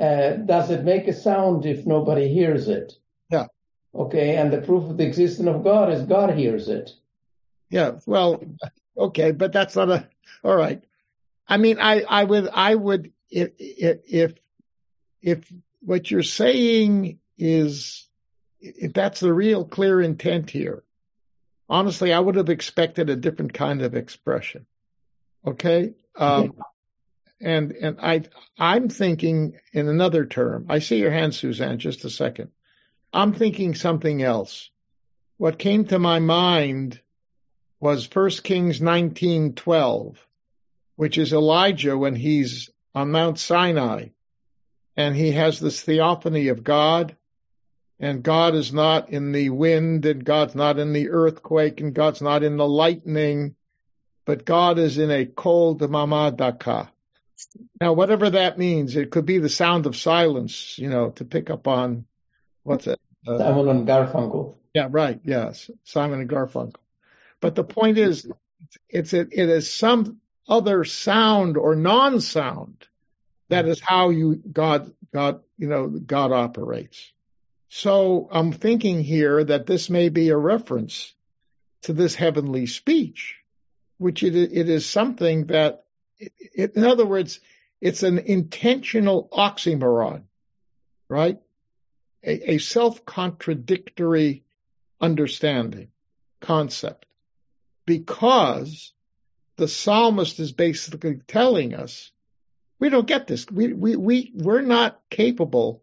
[0.00, 2.94] Uh, does it make a sound if nobody hears it?
[3.30, 3.46] Yeah.
[3.94, 6.90] Okay, and the proof of the existence of God is God hears it.
[7.70, 7.92] Yeah.
[8.06, 8.42] Well,
[8.96, 10.08] okay, but that's not a.
[10.44, 10.82] All right.
[11.48, 14.32] I mean, I I would I would if if
[15.22, 18.08] if what you're saying is
[18.60, 20.82] if that's the real clear intent here,
[21.68, 24.66] honestly, I would have expected a different kind of expression.
[25.46, 25.94] Okay.
[26.16, 26.54] Um,
[27.40, 28.22] and, and I,
[28.58, 30.66] I'm thinking in another term.
[30.68, 32.50] I see your hand, Suzanne, just a second.
[33.12, 34.70] I'm thinking something else.
[35.38, 37.00] What came to my mind
[37.80, 40.16] was 1 Kings 19:12,
[40.96, 44.08] which is Elijah when he's on Mount Sinai
[44.96, 47.16] and he has this theophany of God
[48.00, 52.22] and God is not in the wind, and God's not in the earthquake, and God's
[52.22, 53.54] not in the lightning,
[54.24, 56.90] but God is in a kol demamah dakah.
[57.78, 61.50] Now, whatever that means, it could be the sound of silence, you know, to pick
[61.50, 62.06] up on
[62.62, 62.98] what's it?
[63.26, 64.54] Uh, Simon and Garfunkel.
[64.72, 65.20] Yeah, right.
[65.22, 66.76] Yes, Simon and Garfunkel.
[67.40, 68.30] But the point is,
[68.88, 72.86] it's it, it is some other sound or non-sound
[73.48, 77.12] that is how you God God you know God operates.
[77.68, 81.14] So I'm thinking here that this may be a reference
[81.82, 83.36] to this heavenly speech,
[83.98, 85.84] which it, it is something that,
[86.18, 87.40] it, in other words,
[87.80, 90.24] it's an intentional oxymoron,
[91.08, 91.38] right?
[92.24, 94.42] A, a self-contradictory
[95.00, 95.88] understanding,
[96.40, 97.06] concept,
[97.90, 98.92] because
[99.56, 102.12] the psalmist is basically telling us
[102.78, 103.50] we don't get this.
[103.50, 105.82] We, we, we, we're not capable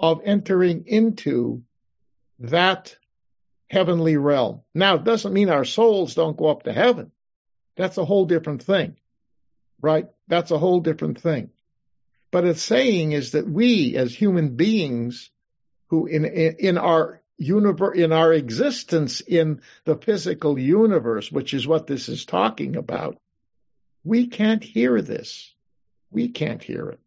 [0.00, 1.62] of entering into
[2.38, 2.96] that
[3.68, 4.62] heavenly realm.
[4.74, 7.12] Now, it doesn't mean our souls don't go up to heaven.
[7.76, 8.96] That's a whole different thing,
[9.82, 10.06] right?
[10.28, 11.50] That's a whole different thing.
[12.32, 15.28] But it's saying is that we as human beings
[15.88, 21.86] who in, in our universe, in our existence in the physical universe, which is what
[21.86, 23.18] this is talking about,
[24.04, 25.54] we can't hear this.
[26.10, 27.00] We can't hear it.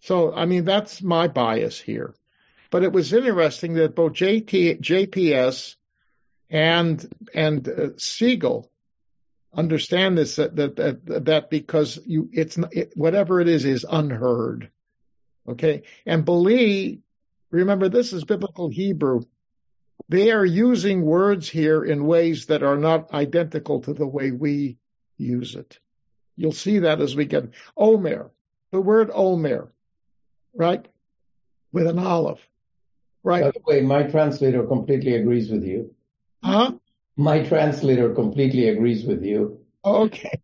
[0.00, 2.14] So, I mean, that's my bias here.
[2.70, 5.76] But it was interesting that both JT, JPS
[6.48, 8.66] and and uh, Segal
[9.52, 14.70] understand this that that that, that because you it's it, whatever it is is unheard.
[15.48, 17.00] Okay, and believe
[17.50, 19.22] remember this is biblical Hebrew.
[20.10, 24.76] They are using words here in ways that are not identical to the way we
[25.16, 25.78] use it.
[26.36, 28.32] You'll see that as we get Omer,
[28.72, 29.72] the word Omer,
[30.52, 30.84] right,
[31.70, 32.40] with an aleph.
[33.22, 33.44] Right.
[33.44, 35.94] By the way, my translator completely agrees with you.
[36.42, 36.72] Huh?
[37.16, 39.60] My translator completely agrees with you.
[39.84, 40.40] Okay.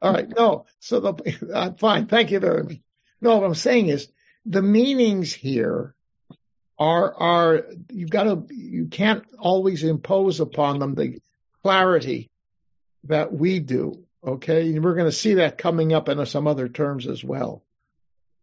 [0.00, 0.32] All right.
[0.34, 0.64] No.
[0.78, 2.06] So the, uh, fine.
[2.06, 2.78] Thank you very much.
[3.20, 4.08] No, what I'm saying is
[4.46, 5.94] the meanings here
[6.80, 11.20] are, are, you've got to, you can't always impose upon them the
[11.62, 12.30] clarity
[13.04, 14.02] that we do.
[14.26, 14.74] Okay.
[14.74, 17.62] And we're going to see that coming up in some other terms as well.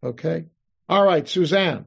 [0.04, 0.46] Okay.
[0.88, 1.28] All right.
[1.28, 1.86] Suzanne.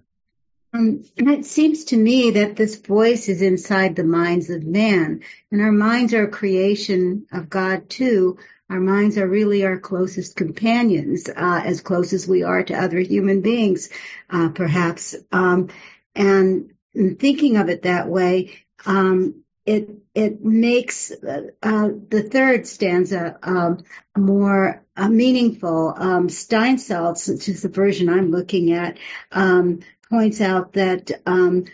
[0.72, 5.22] Um, and it seems to me that this voice is inside the minds of man,
[5.50, 8.38] and our minds are a creation of God too.
[8.68, 13.00] Our minds are really our closest companions, uh, as close as we are to other
[13.00, 13.90] human beings,
[14.30, 15.16] uh, perhaps.
[15.32, 15.70] Um,
[16.14, 16.72] and
[17.18, 23.84] thinking of it that way, um, it it makes uh, the third stanza um,
[24.16, 25.94] more uh, meaningful.
[25.96, 28.98] Um, Steinsaltz, which is the version I'm looking at,
[29.30, 31.66] um, points out that um,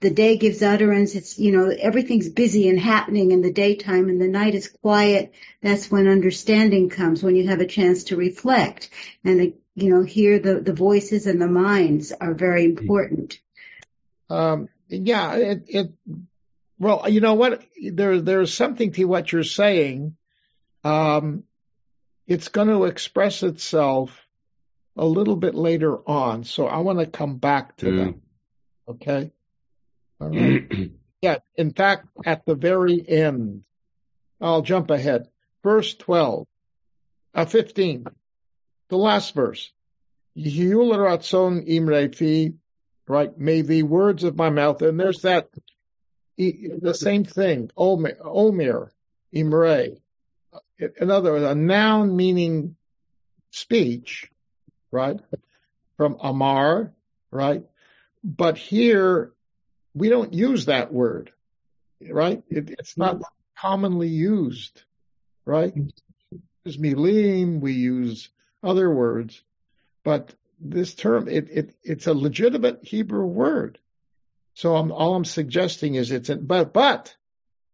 [0.00, 1.14] the day gives utterance.
[1.14, 5.32] It's you know everything's busy and happening in the daytime, and the night is quiet.
[5.62, 7.22] That's when understanding comes.
[7.22, 8.90] When you have a chance to reflect
[9.24, 13.40] and uh, you know hear the the voices and the minds are very important.
[14.28, 15.92] Um, yeah, it, it
[16.78, 17.62] well, you know what?
[17.92, 20.16] There, there's something to what you're saying.
[20.84, 21.44] Um,
[22.26, 24.26] it's going to express itself
[24.96, 28.04] a little bit later on, so I want to come back to mm.
[28.04, 28.14] that.
[28.88, 29.32] Okay.
[30.20, 30.90] All right.
[31.22, 31.38] yeah.
[31.56, 33.62] In fact, at the very end,
[34.40, 35.28] I'll jump ahead.
[35.62, 36.46] Verse 12,
[37.34, 38.06] uh, 15,
[38.88, 39.72] the last verse.
[43.08, 43.36] Right.
[43.38, 45.48] May the words of my mouth, and there's that
[46.36, 48.92] the same thing, Omer
[49.32, 49.90] Imre.
[50.78, 52.76] In other words, a noun meaning
[53.50, 54.30] speech,
[54.90, 55.18] right?
[55.96, 56.92] From Amar,
[57.30, 57.62] right?
[58.22, 59.32] But here,
[59.94, 61.32] we don't use that word,
[62.06, 62.42] right?
[62.50, 63.22] It, it's not
[63.58, 64.82] commonly used,
[65.46, 65.72] right?
[65.74, 68.28] We use milim, we use
[68.62, 69.42] other words,
[70.04, 73.78] but this term, it, it, it's a legitimate Hebrew word.
[74.54, 77.14] So I'm, all I'm suggesting is it's, in, but, but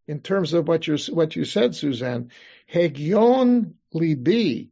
[0.09, 2.31] in terms of what you what you said, Suzanne,
[2.73, 4.69] Hegyon Libi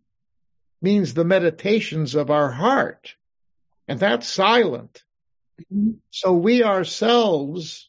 [0.82, 3.14] means the meditations of our heart.
[3.86, 5.02] And that's silent.
[5.72, 5.92] Mm-hmm.
[6.10, 7.88] So we ourselves,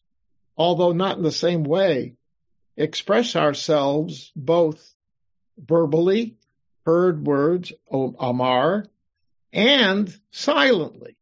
[0.55, 2.15] although not in the same way,
[2.77, 4.93] express ourselves both
[5.57, 6.37] verbally,
[6.85, 8.85] heard words, Amar,
[9.53, 11.17] and silently.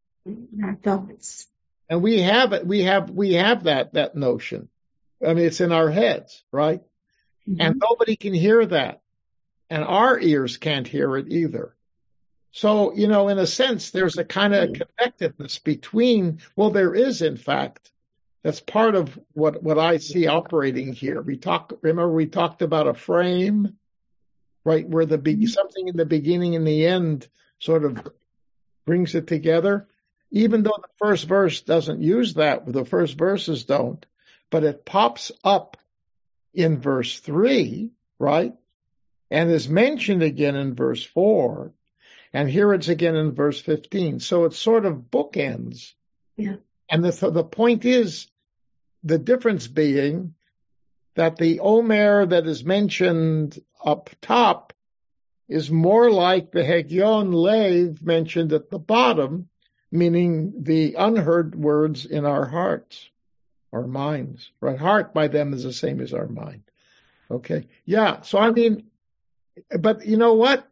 [0.83, 1.47] Thoughts.
[1.89, 4.69] And we have it, we have, we have that, that notion.
[5.25, 6.81] I mean, it's in our heads, right?
[7.49, 7.61] Mm-hmm.
[7.61, 9.01] And nobody can hear that.
[9.69, 11.75] And our ears can't hear it either.
[12.51, 17.21] So, you know, in a sense, there's a kind of connectedness between, well, there is,
[17.21, 17.91] in fact,
[18.43, 21.21] that's part of what, what I see operating here.
[21.21, 23.77] We talk, remember we talked about a frame,
[24.63, 24.87] right?
[24.87, 25.45] Where the be, mm-hmm.
[25.45, 27.27] something in the beginning and the end
[27.59, 28.07] sort of
[28.89, 29.87] brings it together
[30.31, 34.05] even though the first verse doesn't use that, the first verses don't,
[34.49, 35.77] but it pops up
[36.53, 38.53] in verse three, right?
[39.31, 41.73] And is mentioned again in verse four.
[42.31, 44.19] And here it's again in verse 15.
[44.19, 45.93] So it's sort of bookends.
[46.37, 46.57] Yeah.
[46.87, 48.27] And the, the point is
[49.03, 50.35] the difference being
[51.15, 54.68] that the Omer that is mentioned up top
[55.49, 59.49] is more like the Hegyon Lev mentioned at the bottom,
[59.91, 63.09] meaning the unheard words in our hearts,
[63.73, 64.77] our minds, right?
[64.77, 66.61] Heart by them is the same as our mind.
[67.31, 67.67] Okay.
[67.85, 68.21] Yeah.
[68.21, 68.83] So I mean,
[69.77, 70.67] but you know what?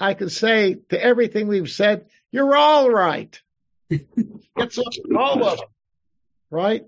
[0.00, 3.40] I can say to everything we've said, you're all right.
[3.90, 5.68] it's all of them,
[6.50, 6.86] right?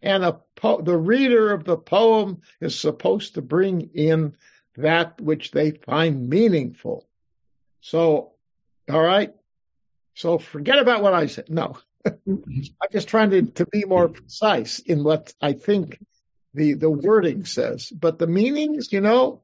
[0.00, 4.36] And a po- the reader of the poem is supposed to bring in
[4.78, 7.06] that which they find meaningful.
[7.80, 8.32] So,
[8.90, 9.34] all right.
[10.14, 11.50] So forget about what I said.
[11.50, 12.42] No, I'm
[12.90, 15.98] just trying to, to be more precise in what I think
[16.54, 17.90] the, the wording says.
[17.90, 19.42] But the meanings, you know,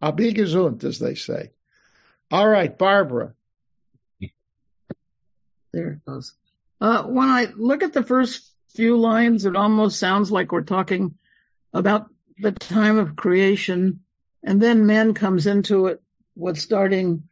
[0.00, 1.50] abi gesund, as they say.
[2.30, 3.34] All right, Barbara.
[5.72, 6.34] There it goes.
[6.80, 11.14] Uh, when I look at the first few lines, it almost sounds like we're talking
[11.72, 14.01] about the time of creation,
[14.44, 16.02] and then man comes into it
[16.34, 17.24] what's starting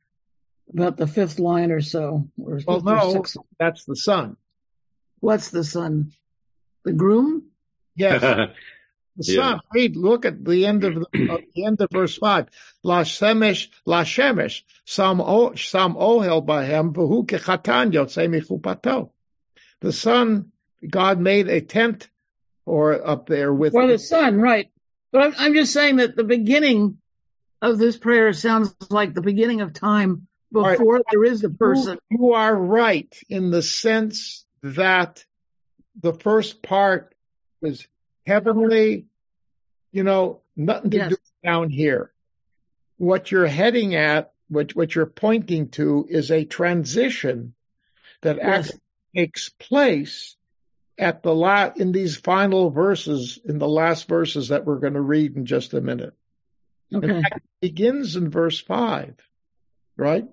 [0.73, 2.29] about the fifth line or so.
[2.41, 3.25] Or well, no,
[3.59, 4.37] that's the son.
[5.21, 6.13] What's the son?
[6.85, 7.51] The groom?
[7.97, 8.21] Yes.
[9.17, 9.35] the yeah.
[9.35, 9.61] son.
[9.75, 11.07] Read, look at the end of the,
[11.55, 12.49] the end of verse five.
[12.83, 19.11] La shemesh, la shemesh, sam o, sam ohel bahem, v'hu kechatan yotzei michupato.
[19.81, 20.53] The sun,
[20.89, 22.09] God made a tent
[22.65, 23.73] or up there with.
[23.73, 24.71] Well, the sun, right.
[25.13, 27.00] But I'm, I'm just saying that the beginning
[27.63, 31.05] of this prayer sounds like the beginning of time before right.
[31.11, 31.99] there is the person.
[32.11, 35.25] You, you are right in the sense that
[36.01, 37.15] the first part
[37.63, 37.87] is
[38.27, 39.07] heavenly,
[39.93, 41.11] you know, nothing to yes.
[41.11, 42.13] do down here.
[42.97, 47.55] What you're heading at, what, what you're pointing to is a transition
[48.23, 48.47] that yes.
[48.47, 48.81] actually
[49.17, 50.37] takes place
[50.99, 55.01] at the last, in these final verses, in the last verses that we're going to
[55.01, 56.15] read in just a minute.
[56.95, 57.07] Okay.
[57.07, 59.17] In fact, it begins in verse five,
[59.97, 60.25] right?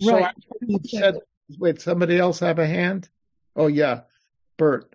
[0.00, 0.34] So Right.
[0.60, 1.18] you said,
[1.58, 3.08] wait, somebody else have a hand?
[3.54, 4.00] Oh yeah,
[4.58, 4.92] Bert.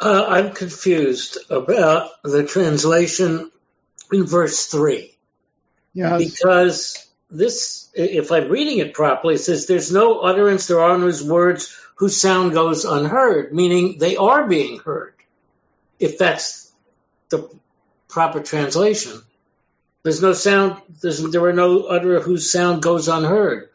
[0.00, 3.50] Uh, I'm confused about the translation
[4.12, 5.14] in verse 3
[5.92, 6.18] Yes.
[6.18, 11.12] because this, if I'm reading it properly, it says there's no utterance, there are no
[11.26, 15.14] words whose sound goes unheard, meaning they are being heard.
[15.98, 16.72] If that's
[17.30, 17.50] the
[18.08, 19.20] proper translation,
[20.02, 23.68] there's no sound, there's, there are no utterer whose sound goes unheard.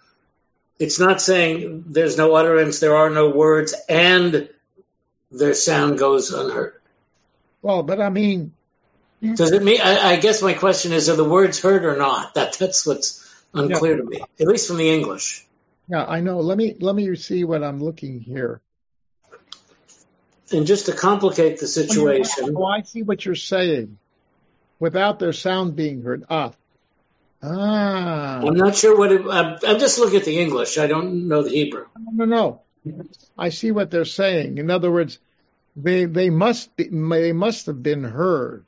[0.80, 4.50] It's not saying there's no utterance, there are no words, and
[5.32, 6.74] their sound goes unheard.
[7.62, 8.54] Well, but I mean,
[9.22, 9.80] Does it mean?
[9.82, 12.34] I, I guess my question is: Are the words heard or not?
[12.34, 15.46] That that's what's unclear to me, at least from the English.
[15.88, 16.40] yeah, I know.
[16.40, 18.60] Let me let me see what I'm looking here.
[20.52, 23.98] And just to complicate the oh, situation, Oh, I see what you're saying.
[24.84, 26.26] Without their sound being heard.
[26.30, 26.52] Ah.
[27.42, 28.42] Ah.
[28.46, 29.14] I'm not sure what.
[29.14, 30.78] It, I'm, I'm just looking at the English.
[30.78, 31.86] I don't know the Hebrew.
[31.98, 33.02] No, no, no.
[33.38, 34.58] I see what they're saying.
[34.58, 35.20] In other words,
[35.78, 38.66] they they must be, they must have been heard.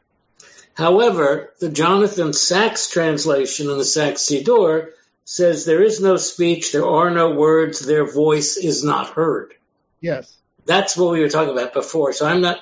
[0.74, 4.92] However, the Jonathan Sacks translation in the Sacks Siddur
[5.26, 9.54] says there is no speech, there are no words, their voice is not heard.
[10.00, 10.34] Yes.
[10.66, 12.14] That's what we were talking about before.
[12.14, 12.60] So I'm not.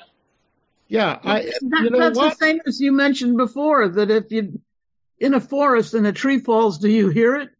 [0.88, 1.18] Yeah.
[1.22, 1.42] I.
[1.42, 2.38] That- You know that's what?
[2.38, 4.60] the same as you mentioned before, that if you,
[5.18, 7.50] in a forest and a tree falls, do you hear it?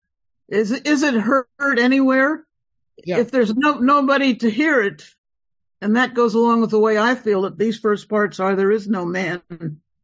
[0.49, 1.47] Is, is it heard
[1.79, 2.45] anywhere?
[3.05, 3.19] Yeah.
[3.19, 5.05] If there's no, nobody to hear it,
[5.81, 8.71] and that goes along with the way I feel that these first parts are, there
[8.71, 9.43] is no man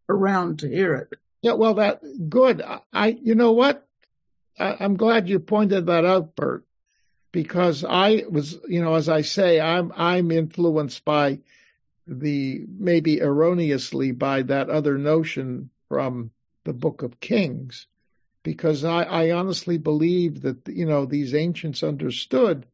[0.09, 1.19] around to hear it.
[1.43, 1.53] Yeah.
[1.53, 2.63] Well, that good.
[2.63, 2.81] I.
[2.93, 3.87] I you know what?
[4.59, 6.65] I, I'm glad you pointed that out, Bert,
[7.33, 11.41] because I was, you know, as I say, I'm I'm influenced by
[12.07, 16.31] the maybe erroneously by that other notion from
[16.65, 17.87] the Book of Kings,
[18.43, 22.67] because I, I honestly believe that you know these ancients understood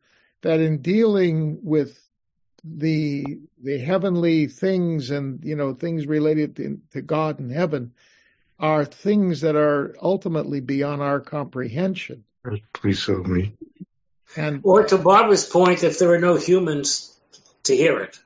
[0.43, 1.99] that in dealing with
[2.65, 3.25] the
[3.63, 7.93] the heavenly things and you know things related to, to God and heaven
[8.59, 12.25] are things that are ultimately beyond our comprehension.
[12.73, 13.53] Please help me.
[14.37, 17.15] And Or to Barbara's point, if there are no humans
[17.65, 18.19] to hear it.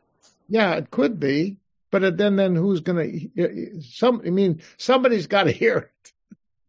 [0.50, 1.58] Yeah, it could be,
[1.90, 4.22] but then then who's going to some?
[4.26, 6.12] I mean, somebody's got to hear it,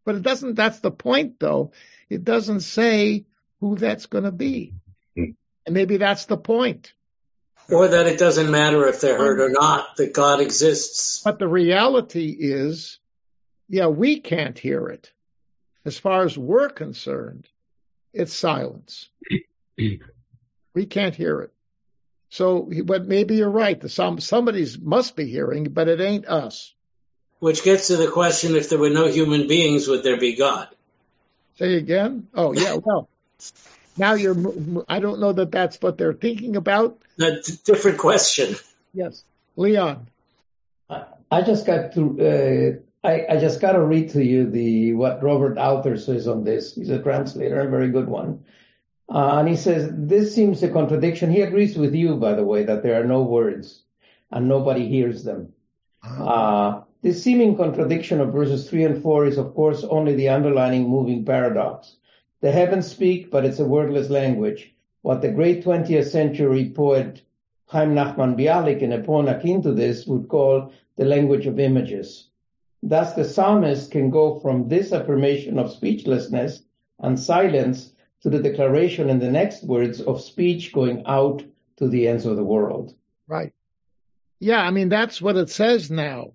[0.04, 0.54] but it doesn't.
[0.54, 1.72] That's the point, though.
[2.08, 3.26] It doesn't say
[3.60, 4.74] who that's going to be,
[5.16, 5.32] Hmm.
[5.66, 6.94] and maybe that's the point.
[7.70, 11.22] Or that it doesn't matter if they're heard or not, that God exists.
[11.24, 12.98] But the reality is,
[13.68, 15.12] yeah, we can't hear it.
[15.84, 17.48] As far as we're concerned,
[18.12, 19.08] it's silence.
[19.76, 21.52] we can't hear it.
[22.32, 23.78] So, but maybe you're right.
[23.78, 26.72] The Some somebody's must be hearing, but it ain't us.
[27.40, 30.68] Which gets to the question if there were no human beings, would there be God?
[31.58, 32.28] Say again?
[32.32, 32.76] Oh, yeah.
[32.82, 33.06] Well,
[33.98, 34.34] now you're.
[34.88, 37.02] I don't know that that's what they're thinking about.
[37.20, 38.56] A d- different question.
[38.94, 39.24] Yes,
[39.56, 40.06] Leon.
[40.88, 45.22] I just got to, uh, I, I just got to read to you the, what
[45.22, 46.74] Robert Alter says on this.
[46.76, 48.44] He's a translator, a very good one.
[49.12, 51.30] Uh, and he says, this seems a contradiction.
[51.30, 53.82] He agrees with you, by the way, that there are no words
[54.30, 55.52] and nobody hears them.
[56.02, 60.88] Uh, this seeming contradiction of verses three and four is, of course, only the underlining
[60.88, 61.96] moving paradox.
[62.40, 64.74] The heavens speak, but it's a wordless language.
[65.02, 67.20] What the great 20th century poet
[67.66, 72.28] Chaim Nachman Bialik, in a poem akin to this, would call the language of images.
[72.82, 76.62] Thus, the psalmist can go from this affirmation of speechlessness
[76.98, 77.92] and silence
[78.22, 81.42] to the declaration in the next words of speech going out
[81.76, 82.94] to the ends of the world.
[83.26, 83.52] Right.
[84.38, 86.32] Yeah, I mean that's what it says now.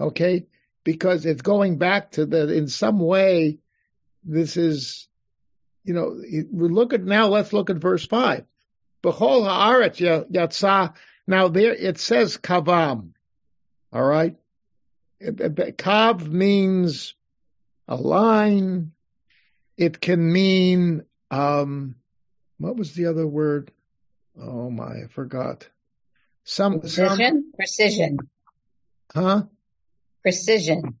[0.00, 0.46] Okay?
[0.84, 3.58] Because it's going back to the in some way
[4.24, 5.08] this is
[5.84, 8.44] you know, we look at now let's look at verse 5.
[9.02, 10.94] Bechol haaretz yatsa
[11.26, 13.10] now there it says kavam.
[13.92, 14.36] All right?
[15.20, 17.14] Kav means
[17.88, 18.92] a line.
[19.76, 21.96] It can mean um
[22.58, 23.72] what was the other word?
[24.40, 25.68] Oh my, I forgot.
[26.44, 27.52] Some, some, Precision?
[27.54, 28.18] Precision.
[29.12, 29.42] huh?
[30.22, 30.98] Precision.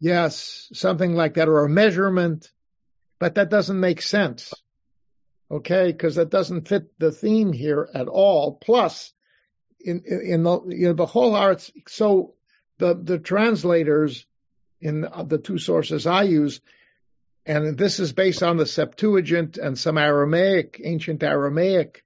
[0.00, 2.50] Yes, something like that, or a measurement,
[3.18, 4.52] but that doesn't make sense.
[5.50, 8.56] Okay, because that doesn't fit the theme here at all.
[8.56, 9.12] Plus,
[9.80, 12.34] in in, in the you know, the whole arts, so
[12.78, 14.26] the the translators
[14.80, 16.60] in the two sources I use,
[17.46, 22.04] and this is based on the Septuagint and some Aramaic, ancient Aramaic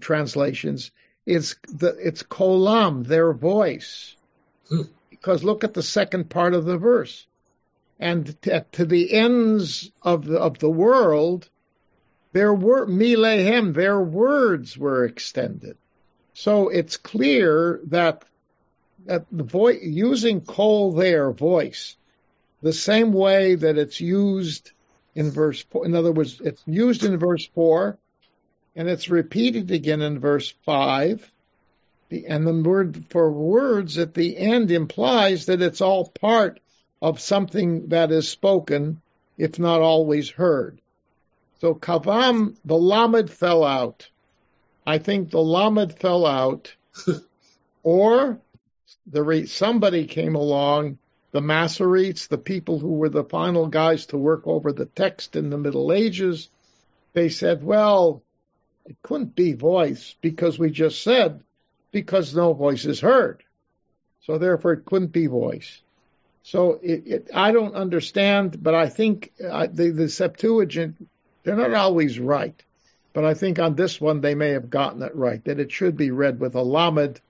[0.00, 0.90] translations.
[1.24, 4.16] It's the it's kolam, their voice.
[4.68, 4.82] Hmm.
[5.10, 7.26] Because look at the second part of the verse.
[7.98, 11.48] and t- to the ends of the of the world,
[12.32, 15.76] their word milehem, their words were extended.
[16.34, 18.24] So it's clear that
[19.06, 21.96] that the voice using kol their voice,
[22.62, 24.72] the same way that it's used
[25.16, 25.84] in verse four.
[25.86, 27.98] In other words, it's used in verse four,
[28.76, 31.28] and it's repeated again in verse five.
[32.10, 36.60] The, and the word for words at the end implies that it's all part
[37.02, 39.00] of something that is spoken,
[39.36, 40.80] if not always heard.
[41.60, 44.08] So kavam, the lamed fell out.
[44.86, 46.74] I think the lamed fell out,
[47.82, 48.38] or
[49.06, 50.98] the re- somebody came along,
[51.36, 55.50] the Masoretes, the people who were the final guys to work over the text in
[55.50, 56.48] the Middle Ages.
[57.12, 58.22] They said, well,
[58.86, 61.42] it couldn't be voice because we just said
[61.92, 63.42] because no voice is heard.
[64.22, 65.82] So therefore it couldn't be voice.
[66.42, 71.06] So it, it, I don't understand, but I think uh, the, the Septuagint,
[71.42, 72.58] they're not always right.
[73.12, 75.98] But I think on this one they may have gotten it right, that it should
[75.98, 77.20] be read with a lamed,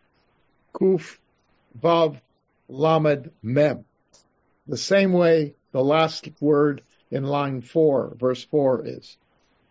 [0.72, 1.16] kuf,
[1.82, 2.20] vav,
[2.68, 3.84] lamed, mem.
[4.68, 9.16] The same way the last word in line four, verse four is.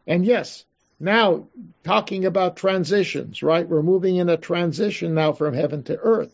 [0.08, 0.66] And yes,
[1.00, 1.48] now,
[1.84, 3.68] talking about transitions, right?
[3.68, 6.34] We're moving in a transition now from heaven to earth.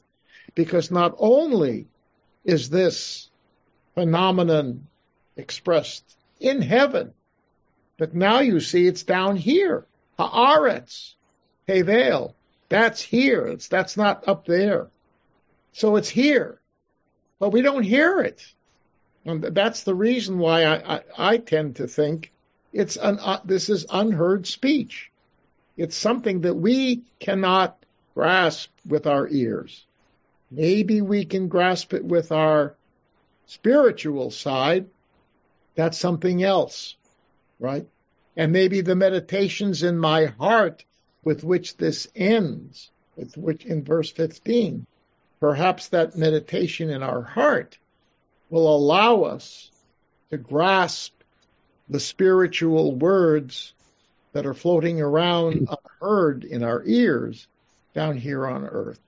[0.54, 1.88] Because not only
[2.44, 3.30] is this
[3.96, 4.88] phenomenon
[5.36, 6.04] expressed
[6.40, 7.14] in heaven,
[7.98, 9.86] but now you see it's down here.
[10.20, 11.16] Haaretz,
[11.68, 12.34] Hevel,
[12.70, 13.48] that's here.
[13.48, 14.90] It's, that's not up there.
[15.74, 16.61] So it's here.
[17.42, 18.46] But we don't hear it.
[19.26, 22.32] And that's the reason why I, I, I tend to think
[22.72, 25.10] it's an, uh, this is unheard speech.
[25.76, 27.84] It's something that we cannot
[28.14, 29.88] grasp with our ears.
[30.52, 32.76] Maybe we can grasp it with our
[33.48, 34.86] spiritual side.
[35.74, 36.96] That's something else,
[37.60, 37.88] right?
[38.38, 40.86] And maybe the meditations in my heart
[41.24, 44.86] with which this ends, with which in verse 15,
[45.42, 47.78] perhaps that meditation in our heart
[48.50, 49.70] will allow us
[50.30, 51.14] to grasp
[51.90, 53.74] the spiritual words
[54.32, 55.68] that are floating around
[56.02, 57.48] unheard in our ears
[57.94, 59.00] down here on earth.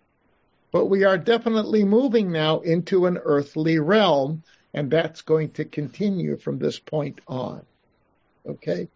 [0.71, 6.38] But we are definitely moving now into an earthly realm, and that's going to continue
[6.38, 7.61] from this point on.
[8.45, 8.89] Okay?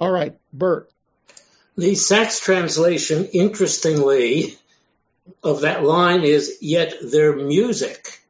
[0.00, 0.90] All right, Bert.
[1.76, 4.56] The Sacks translation, interestingly,
[5.42, 8.20] of that line is, yet their music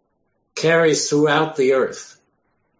[0.55, 2.20] carries throughout the earth.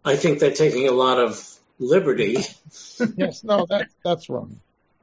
[0.05, 2.33] I think they're taking a lot of liberty.
[3.17, 4.61] yes, no, that, that's wrong.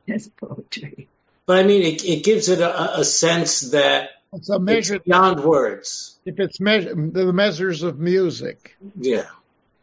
[0.08, 1.08] It's poetry.
[1.46, 5.06] But I mean, it, it gives it a, a sense that it's a measure it's
[5.06, 6.18] beyond words.
[6.26, 8.76] If it's measure, the measures of music.
[8.96, 9.28] Yeah.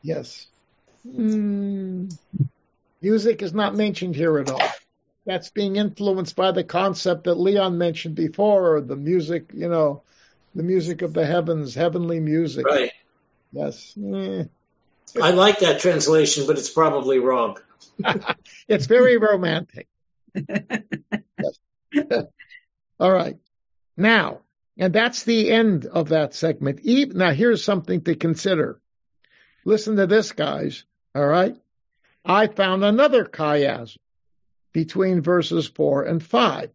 [0.02, 0.46] Yes.
[1.06, 2.16] Mm.
[3.02, 4.62] Music is not mentioned here at all.
[5.28, 10.02] That's being influenced by the concept that Leon mentioned before, the music, you know,
[10.54, 12.64] the music of the heavens, heavenly music.
[12.64, 12.92] Right.
[13.52, 13.94] Yes.
[14.02, 14.44] Eh.
[15.22, 17.58] I like that translation, but it's probably wrong.
[18.68, 19.86] it's very romantic.
[22.98, 23.36] All right.
[23.98, 24.40] Now,
[24.78, 26.80] and that's the end of that segment.
[27.14, 28.80] Now, here's something to consider.
[29.66, 30.86] Listen to this, guys.
[31.14, 31.54] All right.
[32.24, 33.98] I found another chiasm
[34.78, 36.70] between verses four and five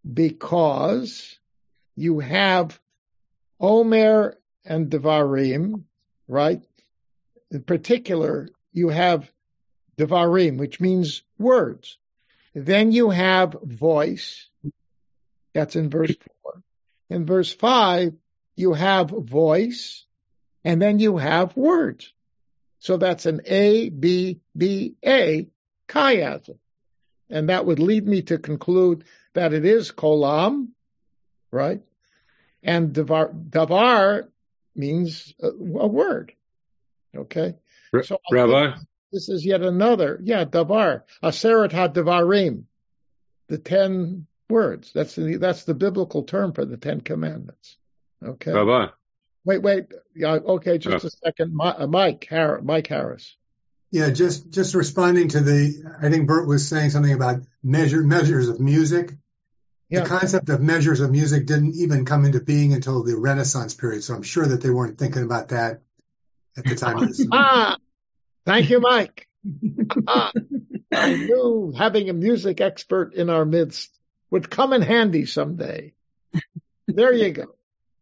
[0.00, 1.36] because
[1.96, 2.78] you have
[3.58, 5.82] Omer and Devarim,
[6.28, 6.62] right?
[7.50, 9.28] In particular, you have
[9.98, 11.98] Devarim, which means words.
[12.54, 14.48] Then you have voice.
[15.54, 16.62] That's in verse four.
[17.10, 18.12] In verse five,
[18.54, 20.06] you have voice,
[20.62, 22.12] and then you have words.
[22.78, 25.48] So that's an A, B, B, A
[25.88, 26.58] chiasm.
[27.30, 29.04] And that would lead me to conclude
[29.34, 30.68] that it is kolam,
[31.50, 31.80] right?
[32.62, 34.28] And davar, davar
[34.76, 36.32] means a, a word.
[37.16, 37.54] Okay.
[38.02, 38.76] So Rabbi?
[39.12, 42.64] This is yet another, yeah, davar, aseret ha-davarim,
[43.48, 44.92] the ten words.
[44.92, 47.76] That's the, that's the biblical term for the Ten Commandments.
[48.24, 48.52] Okay.
[48.52, 48.92] Rabbi.
[49.44, 49.92] Wait, wait.
[50.14, 51.08] Yeah, okay, just oh.
[51.08, 51.56] a second.
[51.60, 53.36] Uh, Mike, Har- Mike Harris.
[53.94, 55.94] Yeah, just just responding to the.
[56.02, 59.12] I think Bert was saying something about measure measures of music.
[59.88, 60.00] Yeah.
[60.00, 64.02] The concept of measures of music didn't even come into being until the Renaissance period,
[64.02, 65.82] so I'm sure that they weren't thinking about that
[66.56, 67.04] at the time.
[67.04, 67.76] Of ah,
[68.44, 69.28] thank you, Mike.
[70.08, 70.32] ah,
[70.92, 73.96] I knew having a music expert in our midst
[74.28, 75.94] would come in handy someday.
[76.88, 77.54] There you go.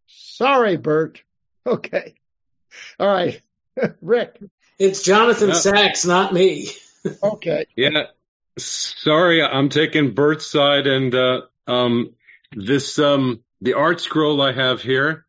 [0.07, 1.23] Sorry, Bert.
[1.67, 2.15] Okay.
[2.99, 3.43] All right.
[4.01, 4.41] Rick.
[4.83, 5.55] It's Jonathan Yeah.
[5.55, 6.69] Sacks, not me.
[7.23, 7.67] Okay.
[7.77, 8.05] Yeah.
[8.59, 12.15] Sorry, I'm taking Bert's side and uh um
[12.55, 15.25] this um the ArtScroll I have here,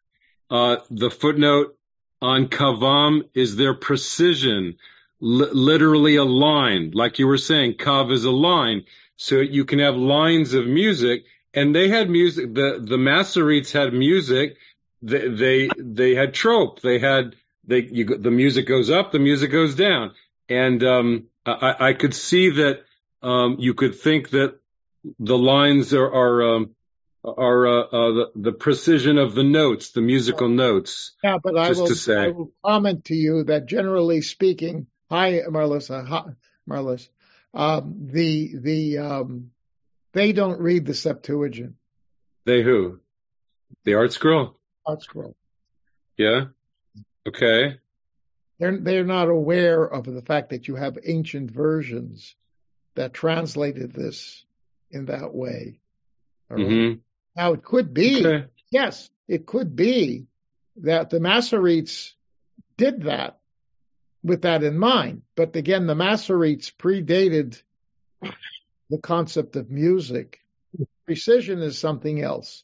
[0.51, 1.75] uh the footnote
[2.21, 4.77] on kavam is their precision,
[5.19, 8.83] Li- literally a line, like you were saying, kav is a line,
[9.17, 12.53] so you can have lines of music, and they had music.
[12.53, 14.57] The the Masoretes had music.
[15.01, 16.81] They they they had trope.
[16.81, 17.35] They had
[17.66, 20.11] they you the music goes up, the music goes down,
[20.49, 22.84] and um I I could see that
[23.22, 24.59] um you could think that
[25.20, 26.76] the lines are are um
[27.24, 31.14] are uh, uh the, the precision of the notes, the musical notes.
[31.24, 32.18] Yeah, but I will, to say.
[32.18, 36.24] I will comment to you that generally speaking, hi, Marlissa, hi,
[36.70, 37.07] Marlis,
[37.53, 39.51] um, the, the, um,
[40.14, 41.76] they don't read the Septuagint
[42.45, 42.99] They who?
[43.86, 44.53] The ArtScroll.
[44.86, 45.36] art scroll.
[46.18, 46.45] Yeah.
[47.28, 47.78] Okay.
[48.59, 52.36] They're, they're not aware of the fact that you have ancient versions
[52.95, 54.45] that translated this
[54.91, 55.80] in that way.
[56.51, 56.67] All right?
[56.67, 56.93] hmm
[57.36, 58.45] Now it could be, Okay.
[58.69, 60.28] yes, it could be
[60.78, 62.11] that the Masoretes
[62.78, 63.39] did that
[64.24, 65.24] with that in mind.
[65.36, 67.61] But again, the Masoretes predated
[68.89, 70.39] the concept of music.
[71.05, 72.63] Precision is something else.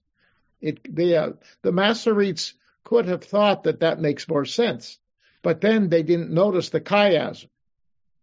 [0.61, 1.31] It, they, uh,
[1.61, 2.53] the Masoretes
[2.83, 4.97] could have thought that that makes more sense,
[5.41, 7.49] but then they didn't notice the chiasm.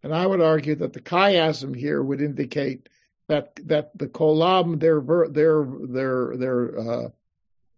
[0.03, 2.89] And I would argue that the chiasm here would indicate
[3.29, 7.09] that that the kolam, their their their their uh,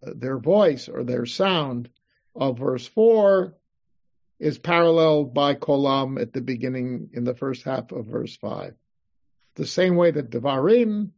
[0.01, 1.89] their voice or their sound
[2.35, 3.55] of verse four
[4.39, 8.75] is paralleled by kolam at the beginning in the first half of verse five.
[9.55, 11.09] The same way that devarim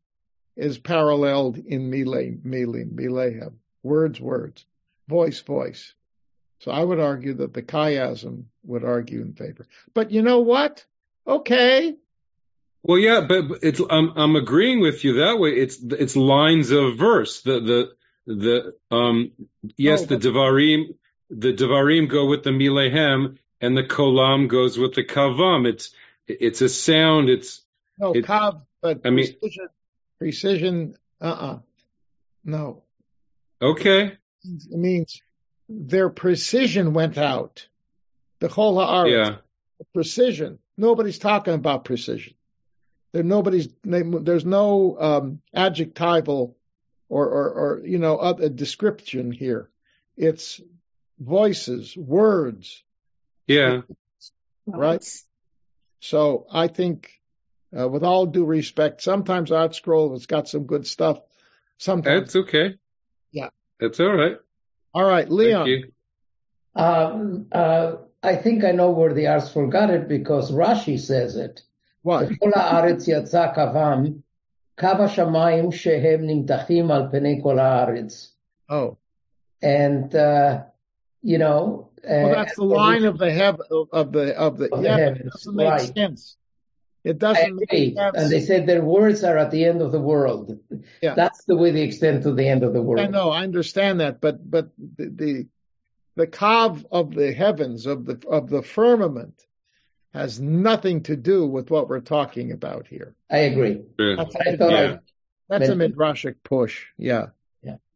[0.56, 4.66] is paralleled in mile, milim, milehem, words, words,
[5.12, 5.94] voice, voice.
[6.60, 9.66] So I would argue that the chiasm would argue in favor.
[9.94, 10.86] But you know what?
[11.28, 11.96] Okay,
[12.84, 15.52] Well, yeah, but it's I'm I'm agreeing with you that way.
[15.64, 17.42] It's it's lines of verse.
[17.44, 17.80] The the
[18.42, 19.32] the um
[19.78, 20.96] yes, No, the devarim
[21.30, 25.68] the devarim go with the milehem, and the kolam goes with the kavam.
[25.72, 25.94] It's
[26.28, 27.30] it's a sound.
[27.30, 27.62] It's
[28.00, 29.68] no, It- kav, but I mean- precision,
[30.20, 30.96] precision,
[31.30, 31.60] uh-uh.
[32.44, 32.84] No,
[33.62, 34.18] okay.
[34.44, 35.22] It means
[35.70, 37.68] their precision went out.
[38.40, 39.38] The whole haaretz, Yeah.
[39.94, 40.60] precision.
[40.78, 42.34] Nobody's talking about precision.
[43.14, 43.68] There, nobody's.
[43.84, 46.58] There's no um, adjectival
[47.10, 49.70] or, or, or you know a description here.
[50.18, 50.62] It's
[51.20, 52.84] voices, words,
[53.48, 53.82] Yeah.
[54.66, 55.04] right?
[56.00, 57.12] So I think,
[57.78, 61.22] uh, with all due respect, sometimes ArtScroll has got some good stuff.
[61.78, 62.76] Sometimes, That's okay.
[63.81, 63.89] Yeah.
[63.89, 64.37] That's all right.
[64.95, 65.67] all right, Leon.
[65.67, 65.93] Thank you.
[66.83, 71.63] Um, uh, I think I know where the arts got it because Rashi says it.
[72.03, 72.29] What?
[72.41, 74.05] כל הארץ יצא קוום,
[74.81, 78.33] קו השמיים שהם נמתחים על פני כל הארץ.
[78.71, 78.97] Oh,
[79.63, 80.63] And, uh,
[81.23, 83.61] you know, well, uh, that's the line of the heav
[83.93, 84.69] of the of the.
[84.71, 85.95] Of the yeah, but it heavens, doesn't make right.
[85.97, 86.37] sense.
[87.04, 88.16] It doesn't make sense.
[88.16, 90.60] And they said their words are at the end of the world.
[91.02, 91.16] Yeah.
[91.16, 93.04] That's the way they extend to the end of the world.
[93.04, 95.48] I know, I understand that, but but the the,
[96.16, 99.44] the kav of the heavens of the of the firmament
[100.14, 103.16] has nothing to do with what we're talking about here.
[103.32, 103.82] I agree.
[104.00, 104.18] Sure.
[104.18, 104.98] That's, I thought Yeah.
[105.50, 106.86] that's a midrashic push.
[106.98, 107.28] Yeah,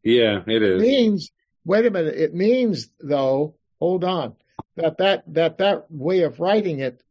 [0.04, 0.82] Yeah, it it is.
[0.82, 1.32] means.
[1.64, 2.16] Wait a minute.
[2.16, 3.56] It means though.
[3.80, 4.36] Hold on.
[4.78, 7.04] That that that that way of writing it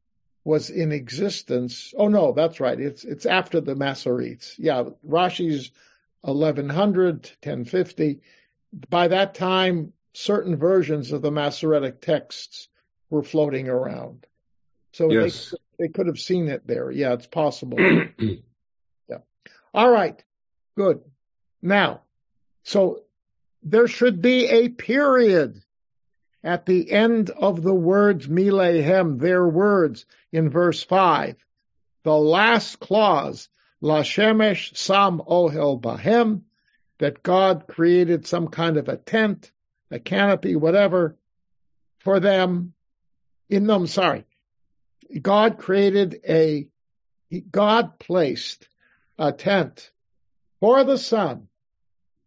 [0.45, 1.95] was in existence.
[1.97, 2.79] Oh no, that's right.
[2.79, 4.55] It's it's after the Masoretes.
[4.59, 5.71] Yeah, Rashi's
[6.21, 8.21] 1100, 1050.
[8.89, 12.69] By that time, certain versions of the Masoretic texts
[13.11, 14.27] were floating around.
[14.93, 15.55] So Yes.
[15.79, 16.91] they, they could have seen it there.
[16.91, 17.79] Yeah, it's possible.
[19.09, 19.19] Yeah.
[19.75, 20.23] All right.
[20.77, 21.01] Good.
[21.61, 22.01] Now,
[22.63, 23.03] so
[23.63, 25.63] there should be a period
[26.45, 31.37] at the end of the words milehem, their words in verse five.
[32.03, 33.49] The last clause,
[33.81, 36.43] la shemesh sam ohel bahem,
[36.99, 39.51] that God created some kind of a tent,
[39.91, 41.17] a canopy, whatever,
[41.99, 42.75] for them.
[43.49, 44.25] In them, sorry.
[45.21, 46.69] God created a,
[47.51, 48.69] God placed
[49.19, 49.91] a tent
[50.61, 51.49] for the sun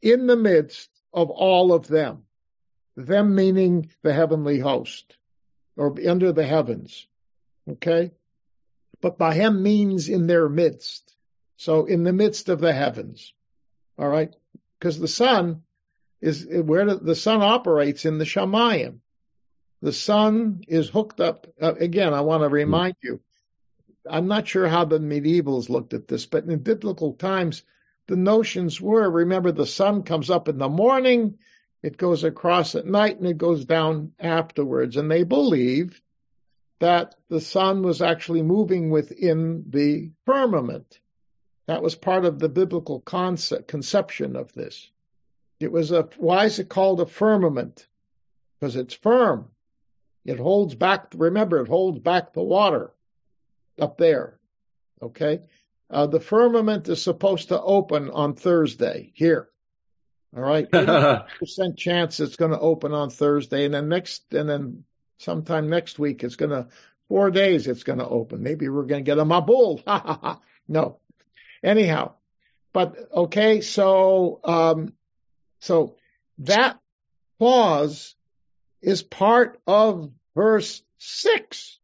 [0.01, 2.24] in the midst of all of them.
[2.98, 5.16] Them meaning the heavenly host
[5.78, 7.08] or under the heavens.
[7.70, 8.12] Okay.
[9.00, 11.16] But Bahem means in their midst.
[11.58, 13.34] So in the midst of the heavens.
[14.00, 14.36] All right.
[14.80, 15.62] Because the sun
[16.22, 19.00] is where the sun operates in the Shamayim.
[19.82, 21.48] the sun is hooked up.
[21.62, 23.20] Uh, again, I want to remind you,
[24.10, 27.64] I'm not sure how the medievals looked at this, but in biblical times,
[28.08, 31.38] the notions were, remember, the sun comes up in the morning,
[31.84, 34.97] it goes across at night, and it goes down afterwards.
[34.97, 36.01] And they believed
[36.80, 40.99] that the sun was actually moving within the firmament.
[41.67, 44.89] That was part of the biblical concept, conception of this.
[45.59, 47.88] It was a, why is it called a firmament?
[48.59, 49.49] Because it's firm.
[50.25, 52.91] It holds back, remember, it holds back the water
[53.80, 54.39] up there.
[55.01, 55.41] Okay.
[55.89, 59.49] Uh, the firmament is supposed to open on Thursday here.
[60.36, 60.69] All right.
[61.39, 63.65] percent chance it's going to open on Thursday.
[63.65, 64.84] And then next, and then
[65.19, 66.67] sometime next week, it's going to,
[67.07, 68.43] four days, it's going to open.
[68.43, 69.82] Maybe we're going to get a mabul.
[70.67, 70.99] no.
[71.63, 72.13] Anyhow,
[72.73, 73.61] but okay.
[73.61, 74.93] So, um,
[75.59, 75.95] so
[76.39, 76.80] that
[77.39, 78.15] clause
[78.82, 81.80] is part of verse six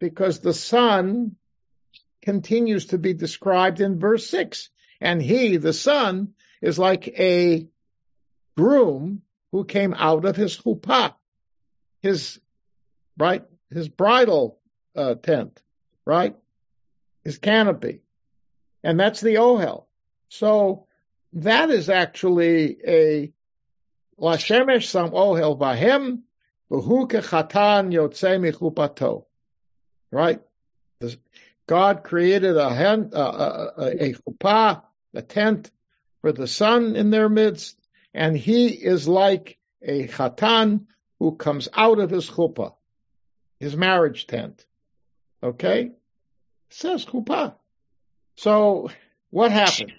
[0.00, 1.36] because the sun
[2.22, 4.70] continues to be described in verse six
[5.00, 7.68] and he, the son, is like a
[8.56, 9.22] groom
[9.52, 11.14] who came out of his chuppah,
[12.00, 12.40] his,
[13.18, 14.58] right, his bridal
[14.96, 15.60] uh, tent,
[16.04, 16.36] right,
[17.24, 18.02] his canopy.
[18.82, 19.84] And that's the ohel.
[20.28, 20.86] So
[21.34, 23.32] that is actually a
[24.18, 26.20] Lashemesh sam ohel vahem
[26.70, 29.24] v'hu kechatan yotzei michupato.
[30.10, 30.40] Right?
[31.66, 34.82] God created a, hen, a, a, a chuppah,
[35.14, 35.70] a tent
[36.20, 37.76] for the sun in their midst,
[38.14, 40.86] and he is like a chatan
[41.18, 42.74] who comes out of his chuppah,
[43.58, 44.64] his marriage tent.
[45.42, 45.92] Okay?
[46.70, 47.54] Says chuppah.
[48.36, 48.90] So
[49.30, 49.92] what happened?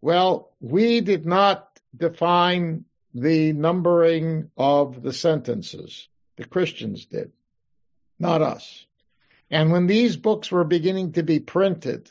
[0.00, 2.84] Well, we did not define
[3.14, 6.08] the numbering of the sentences.
[6.36, 7.32] The Christians did,
[8.18, 8.86] not us.
[9.50, 12.10] And when these books were beginning to be printed,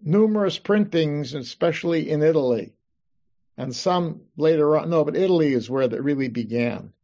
[0.00, 2.74] numerous printings, especially in Italy,
[3.60, 4.88] and some later on.
[4.88, 6.94] No, but Italy is where that really began.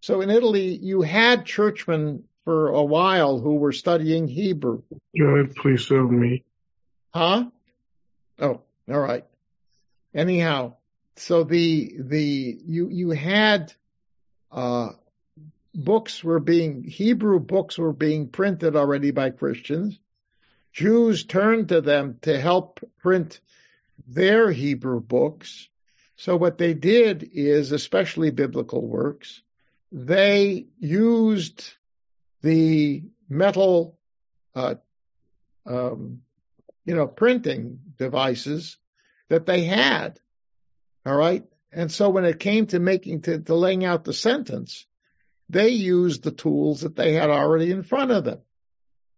[0.00, 4.82] So in Italy, you had churchmen for a while who were studying Hebrew.
[5.16, 6.42] God, please help me.
[7.14, 7.44] Huh?
[8.40, 9.24] Oh, all right.
[10.12, 10.74] Anyhow,
[11.14, 13.72] so the the you you had
[14.50, 14.90] uh,
[15.74, 19.96] books were being Hebrew books were being printed already by Christians.
[20.72, 23.40] Jews turned to them to help print
[24.08, 25.68] their Hebrew books.
[26.16, 29.42] So what they did is, especially biblical works,
[29.90, 31.64] they used
[32.42, 33.98] the metal,
[34.54, 34.76] uh,
[35.66, 36.20] um,
[36.84, 38.76] you know, printing devices
[39.28, 40.20] that they had.
[41.06, 41.44] All right.
[41.72, 44.86] And so when it came to making, to, to laying out the sentence,
[45.48, 48.40] they used the tools that they had already in front of them.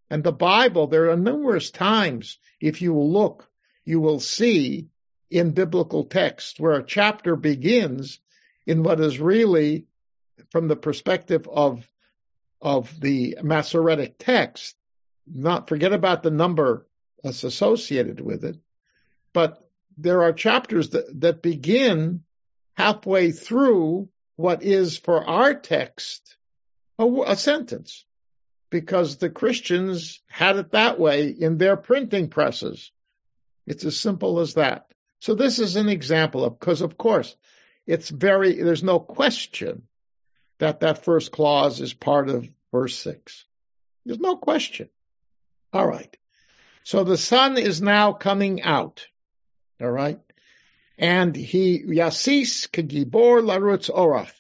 [0.08, 3.48] And the Bible, there are numerous times, if you look,
[3.84, 4.88] you will see
[5.30, 8.20] in biblical text where a chapter begins
[8.66, 9.86] in what is really
[10.50, 11.86] from the perspective of
[12.60, 14.76] of the Masoretic text,
[15.26, 16.86] not forget about the number
[17.22, 18.56] that's associated with it,
[19.32, 19.68] but
[19.98, 22.22] there are chapters that, that begin
[22.74, 26.36] halfway through what is for our text
[26.98, 28.04] a, a sentence
[28.70, 32.90] because the Christians had it that way in their printing presses.
[33.66, 34.85] It's as simple as that.
[35.20, 37.34] So this is an example of, because of course,
[37.86, 39.82] it's very, there's no question
[40.58, 43.44] that that first clause is part of verse six.
[44.04, 44.88] There's no question.
[45.72, 46.16] All right.
[46.84, 49.06] So the sun is now coming out.
[49.80, 50.20] All right.
[50.98, 54.32] And he, Yasis kagibor larutz orach.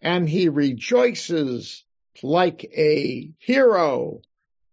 [0.00, 1.84] And he rejoices
[2.22, 4.22] like a hero,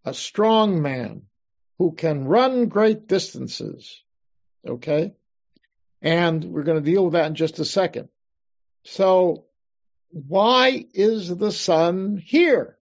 [0.05, 1.23] a strong man
[1.77, 4.01] who can run great distances.
[4.67, 5.13] Okay.
[6.01, 8.09] And we're going to deal with that in just a second.
[8.83, 9.45] So
[10.11, 12.77] why is the sun here?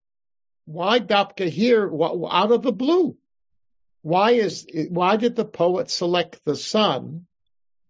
[0.66, 1.90] Why davka here
[2.30, 3.16] out of the blue?
[4.02, 7.26] Why is, why did the poet select the sun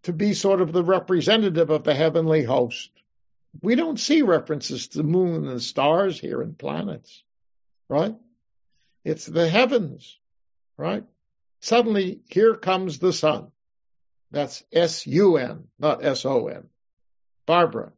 [0.03, 2.89] to be sort of the representative of the heavenly host?
[3.61, 7.23] We don't see references to the moon and stars here and planets,
[7.89, 8.15] right?
[9.03, 10.17] It's the heavens,
[10.77, 11.03] right?
[11.61, 13.51] Suddenly here comes the sun.
[14.31, 16.67] That's S-U-N, not S-O-N.
[17.45, 17.93] Barbara.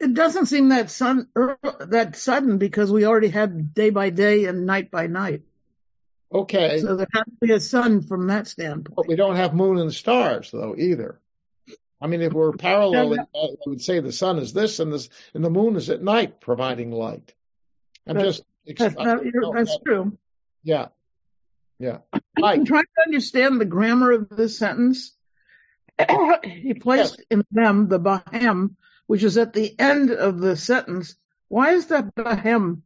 [0.00, 4.66] It doesn't seem that sun that sudden because we already had day by day and
[4.66, 5.42] night by night.
[6.32, 6.80] Okay.
[6.80, 8.94] So there has to be a sun from that standpoint.
[8.94, 11.18] But we don't have moon and stars though either.
[12.00, 15.44] I mean, if we're paralleling, I would say the sun is this and this, and
[15.44, 17.34] the moon is at night providing light.
[18.06, 18.78] I'm That's- just.
[18.78, 19.22] That's, not-
[19.54, 20.16] that's true.
[20.62, 20.88] Yeah.
[21.78, 21.98] Yeah.
[22.42, 25.16] I'm trying to understand the grammar of this sentence.
[26.44, 28.76] He placed in them the Bahem,
[29.06, 31.16] which is at the end of the sentence.
[31.48, 32.82] Why is that Bahem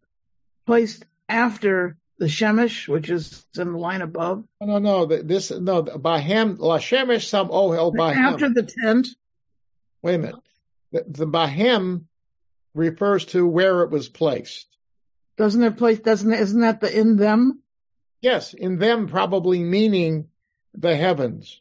[0.66, 4.44] placed after the Shemesh, which is in the line above?
[4.60, 5.06] No, no, no.
[5.06, 5.82] This no.
[5.82, 8.16] Bahem la shemesh sam ohel bahem.
[8.16, 9.08] After the tent.
[10.02, 10.36] Wait a minute.
[10.92, 12.04] The, the bahem
[12.74, 14.66] refers to where it was placed.
[15.36, 17.62] Doesn't it place, doesn't, isn't that the in them?
[18.20, 20.28] Yes, in them probably meaning
[20.74, 21.60] the heavens.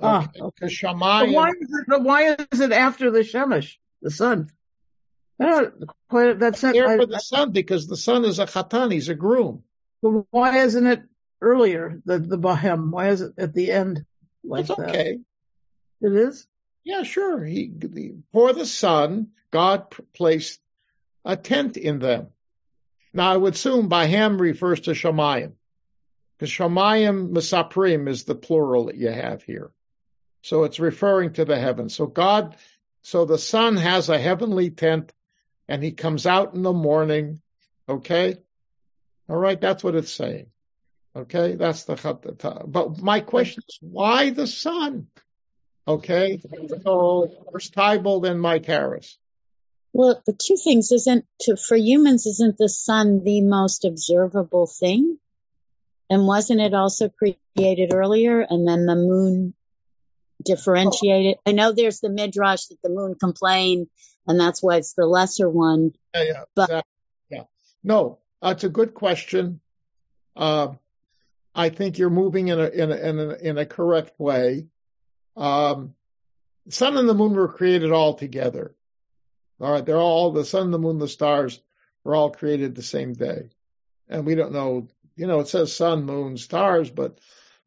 [0.00, 0.66] Ah, Okay.
[0.66, 4.50] The why is it, but why is it after the Shemesh, the sun?
[6.08, 8.92] Quite, that's not, There I- for the son because the sun is a chatan.
[8.92, 9.62] He's a groom.
[10.02, 11.02] but why isn't it
[11.40, 12.90] earlier, the, the Bahem?
[12.90, 14.04] Why is it at the end
[14.44, 14.88] like That's that?
[14.90, 15.18] okay.
[16.00, 16.46] It is?
[16.84, 17.44] Yeah, sure.
[17.44, 17.72] He
[18.32, 20.60] for the sun, God placed
[21.24, 22.28] a tent in them.
[23.12, 25.52] Now, I would assume Bahem refers to Shemayim,
[26.38, 29.70] because Shemayim Misaprim is the plural that you have here.
[30.42, 31.94] So it's referring to the heavens.
[31.94, 32.56] So God,
[33.02, 35.12] so the sun has a heavenly tent,
[35.68, 37.40] and he comes out in the morning.
[37.88, 38.36] Okay,
[39.28, 40.46] all right, that's what it's saying.
[41.16, 45.08] Okay, that's the chat- but my question is, why the sun?
[45.86, 46.40] Okay,
[46.82, 49.18] so first Tybalt, then Mike Harris.
[49.92, 55.18] Well, the two things isn't to, for humans, isn't the sun the most observable thing?
[56.10, 59.54] And wasn't it also created earlier and then the moon
[60.44, 61.36] differentiated?
[61.46, 63.88] I know there's the midrash that the moon complained
[64.26, 65.92] and that's why it's the lesser one.
[66.14, 66.90] Yeah, yeah, But- exactly.
[67.30, 67.42] yeah.
[67.82, 69.60] No, that's a good question.
[70.36, 70.74] Uh,
[71.54, 74.66] I think you're moving in a in a in a, in a correct way.
[75.36, 75.94] Um,
[76.68, 78.74] sun and the moon were created all together.
[79.60, 81.60] All right, they're all the sun, the moon, the stars
[82.04, 83.50] were all created the same day,
[84.08, 84.86] and we don't know.
[85.16, 87.18] You know, it says sun, moon, stars, but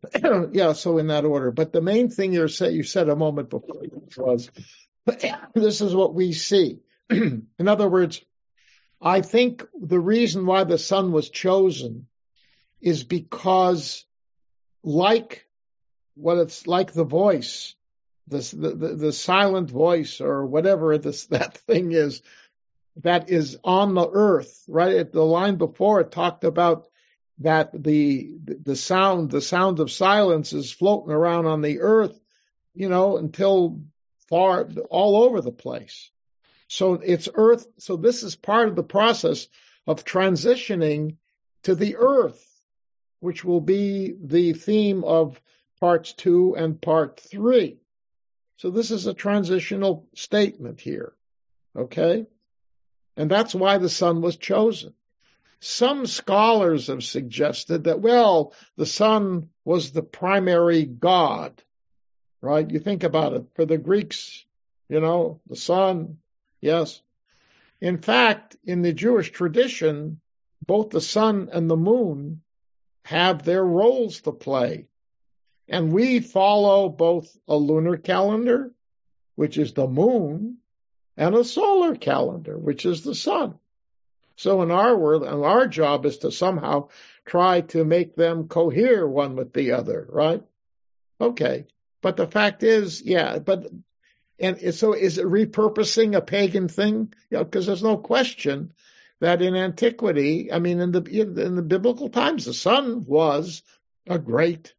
[0.51, 1.51] yeah, so in that order.
[1.51, 3.83] But the main thing you said you said a moment before
[4.17, 4.49] was
[5.53, 6.79] this is what we see.
[7.09, 8.21] in other words,
[9.01, 12.07] I think the reason why the sun was chosen
[12.79, 14.05] is because,
[14.83, 15.45] like
[16.15, 17.75] what it's like the voice,
[18.27, 22.21] this, the, the the silent voice or whatever this that thing is,
[23.03, 24.63] that is on the earth.
[24.67, 26.90] Right the line before it talked about
[27.43, 32.19] that the the sound the sound of silence is floating around on the earth,
[32.73, 33.81] you know, until
[34.29, 36.09] far all over the place.
[36.67, 37.67] So it's earth.
[37.79, 39.47] So this is part of the process
[39.85, 41.17] of transitioning
[41.63, 42.43] to the earth,
[43.19, 45.41] which will be the theme of
[45.79, 47.79] parts two and part three.
[48.57, 51.13] So this is a transitional statement here.
[51.75, 52.27] Okay.
[53.17, 54.93] And that's why the sun was chosen.
[55.63, 61.61] Some scholars have suggested that, well, the sun was the primary god,
[62.41, 62.69] right?
[62.69, 63.45] You think about it.
[63.53, 64.43] For the Greeks,
[64.89, 66.17] you know, the sun,
[66.61, 66.99] yes.
[67.79, 70.19] In fact, in the Jewish tradition,
[70.65, 72.41] both the sun and the moon
[73.05, 74.87] have their roles to play.
[75.67, 78.73] And we follow both a lunar calendar,
[79.35, 80.57] which is the moon,
[81.17, 83.59] and a solar calendar, which is the sun.
[84.41, 86.87] So in our world, our job is to somehow
[87.25, 90.41] try to make them cohere one with the other, right?
[91.19, 91.67] Okay.
[92.01, 93.67] But the fact is, yeah, but,
[94.39, 97.13] and so is it repurposing a pagan thing?
[97.29, 98.73] Yeah, because there's no question
[99.19, 103.61] that in antiquity, I mean, in the, in the biblical times, the sun was
[104.07, 104.73] a great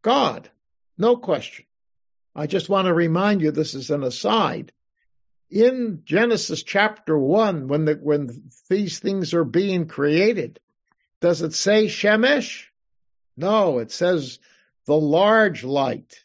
[0.00, 0.48] God.
[0.96, 1.66] No question.
[2.34, 4.72] I just want to remind you, this is an aside.
[5.50, 10.58] In Genesis chapter one, when the, when these things are being created,
[11.20, 12.64] does it say Shemesh?
[13.36, 14.38] No, it says
[14.86, 16.24] the large light.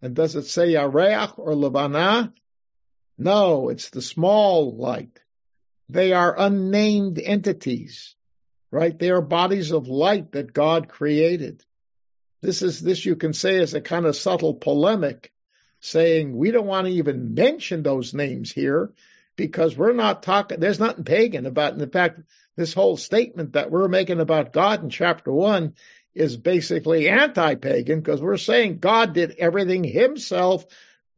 [0.00, 2.32] And does it say Yareach or Lebanah?
[3.18, 5.20] No, it's the small light.
[5.88, 8.16] They are unnamed entities,
[8.70, 8.98] right?
[8.98, 11.62] They are bodies of light that God created.
[12.40, 15.32] This is, this you can say is a kind of subtle polemic
[15.82, 18.92] saying we don't want to even mention those names here
[19.36, 22.20] because we're not talking, there's nothing pagan about, in fact,
[22.56, 25.74] this whole statement that we're making about God in chapter one
[26.14, 30.64] is basically anti-pagan because we're saying God did everything himself.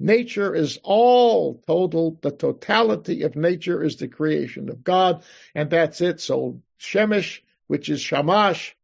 [0.01, 2.19] Nature is all total.
[2.23, 5.25] The totality of nature is the creation of God.
[5.55, 6.21] And that's it.
[6.21, 8.77] So Shemesh, which is Shamash,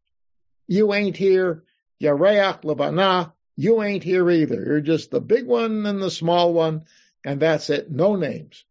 [0.66, 1.62] you ain't here.
[2.02, 4.62] Yareach, Lebanah, you ain't here either.
[4.62, 6.84] You're just the big one and the small one.
[7.24, 7.90] And that's it.
[7.90, 8.64] No names.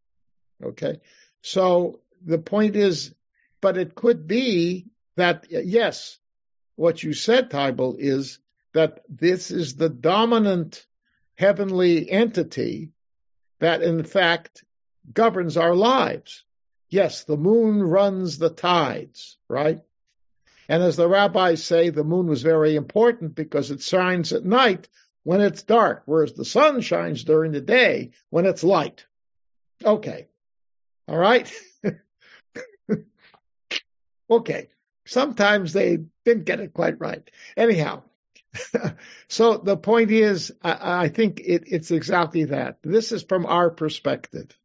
[0.64, 1.00] Okay.
[1.42, 3.14] So the point is
[3.62, 6.18] But it could be that, yes,
[6.76, 8.40] what you said, Tybal, is
[8.74, 10.86] that this is the dominant
[11.36, 12.92] heavenly entity
[13.60, 14.64] that in fact
[15.12, 16.46] governs our lives.
[16.90, 19.82] Yes, the moon runs the tides, right?
[20.70, 24.88] And as the rabbis say, the moon was very important because it shines at night
[25.24, 29.06] when it's dark, whereas the sun shines during the day when it's light.
[29.84, 30.28] Okay.
[31.08, 31.52] All right.
[34.30, 34.70] okay.
[35.06, 37.28] Sometimes they didn't get it quite right.
[37.58, 38.04] Anyhow,
[39.28, 42.78] so the point is, I, I think it, it's exactly that.
[42.84, 44.56] This is from our perspective.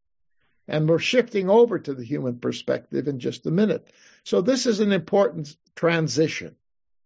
[0.66, 3.86] And we're shifting over to the human perspective in just a minute.
[4.24, 6.56] So this is an important transition.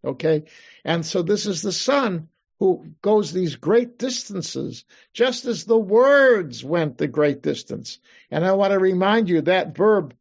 [0.04, 0.44] Okay.
[0.84, 2.28] And so this is the sun
[2.60, 7.98] who goes these great distances, just as the words went the great distance.
[8.30, 10.14] And I want to remind you that verb,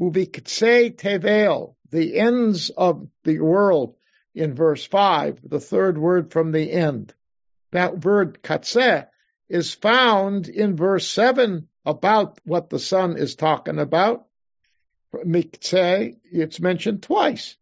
[0.00, 3.96] uvikse tevel, the ends of the world
[4.34, 7.14] in verse 5, the third word from the end.
[7.72, 9.06] That word katse
[9.48, 14.26] is found in verse 7 about what the sun is talking about.
[15.14, 17.56] Mikse, it's mentioned twice.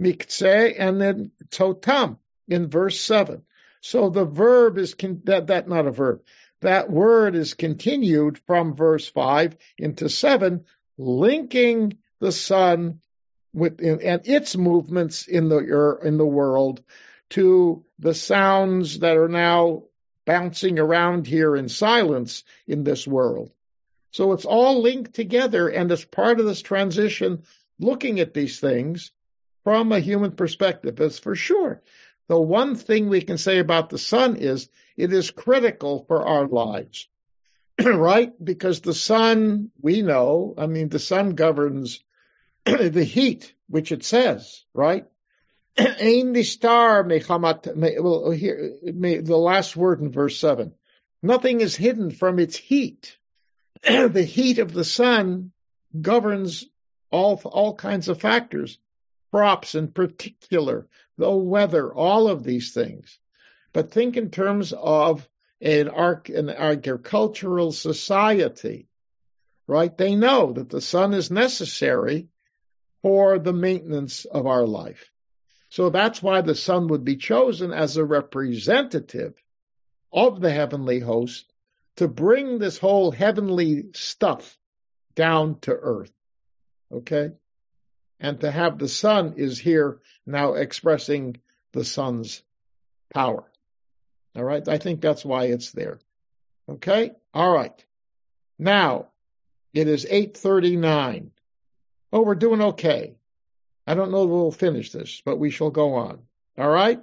[0.00, 3.42] Mikse and then totam in verse 7.
[3.80, 6.22] So the verb is, con- that, that, not a verb.
[6.60, 10.64] That word is continued from verse 5 into 7,
[10.96, 13.00] linking the sun
[13.52, 16.82] with, and its movements in the, in the world
[17.30, 19.84] to the sounds that are now
[20.28, 23.50] bouncing around here in silence in this world.
[24.10, 27.44] So it's all linked together and as part of this transition,
[27.80, 29.10] looking at these things
[29.64, 31.80] from a human perspective is for sure.
[32.26, 34.68] The one thing we can say about the sun is
[34.98, 37.08] it is critical for our lives,
[37.82, 38.32] right?
[38.44, 42.04] Because the sun, we know, I mean, the sun governs
[42.66, 45.06] the heat, which it says, right?
[46.00, 50.74] Ain the star mechamat, well, here, the last word in verse seven.
[51.22, 53.16] Nothing is hidden from its heat.
[53.82, 55.52] the heat of the sun
[56.00, 56.64] governs
[57.10, 58.78] all, all kinds of factors,
[59.30, 63.18] crops in particular, the weather, all of these things.
[63.72, 65.28] But think in terms of
[65.60, 68.88] an, arc, an agricultural society,
[69.66, 69.96] right?
[69.96, 72.28] They know that the sun is necessary
[73.02, 75.12] for the maintenance of our life.
[75.70, 79.34] So that's why the sun would be chosen as a representative
[80.12, 81.52] of the heavenly host
[81.96, 84.56] to bring this whole heavenly stuff
[85.14, 86.12] down to earth.
[86.92, 87.32] Okay?
[88.20, 91.36] And to have the sun is here now expressing
[91.72, 92.42] the sun's
[93.12, 93.44] power.
[94.36, 94.66] All right?
[94.66, 95.98] I think that's why it's there.
[96.68, 97.12] Okay?
[97.34, 97.84] All right.
[98.58, 99.08] Now,
[99.74, 101.30] it is 839.
[102.12, 103.16] Oh, we're doing okay.
[103.88, 106.18] I don't know if we'll finish this, but we shall go on.
[106.58, 107.00] All right.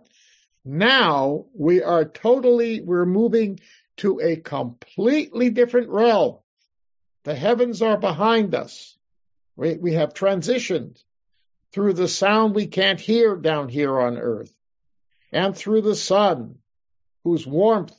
[0.63, 3.59] Now we are totally, we're moving
[3.97, 6.37] to a completely different realm.
[7.23, 8.95] The heavens are behind us.
[9.55, 11.03] We, we have transitioned
[11.71, 14.55] through the sound we can't hear down here on earth
[15.31, 16.59] and through the sun
[17.23, 17.95] whose warmth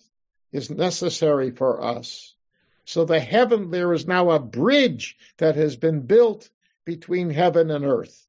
[0.53, 2.37] is necessary for us.
[2.85, 6.49] So the heaven, there is now a bridge that has been built
[6.85, 8.26] between heaven and earth.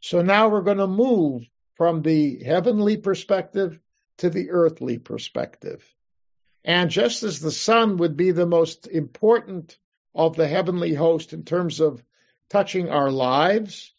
[0.00, 3.78] So now we're going to move from the heavenly perspective
[4.18, 5.84] to the earthly perspective.
[6.64, 9.78] And just as the sun would be the most important
[10.14, 12.02] of the heavenly host in terms of
[12.48, 13.94] touching our lives,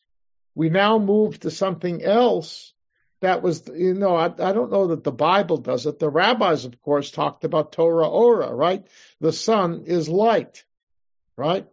[0.53, 2.73] we now move to something else
[3.21, 5.99] that was, you know, I, I, don't know that the Bible does it.
[5.99, 8.85] The rabbis, of course, talked about Torah Ora, right?
[9.19, 10.65] The sun is light,
[11.37, 11.67] right?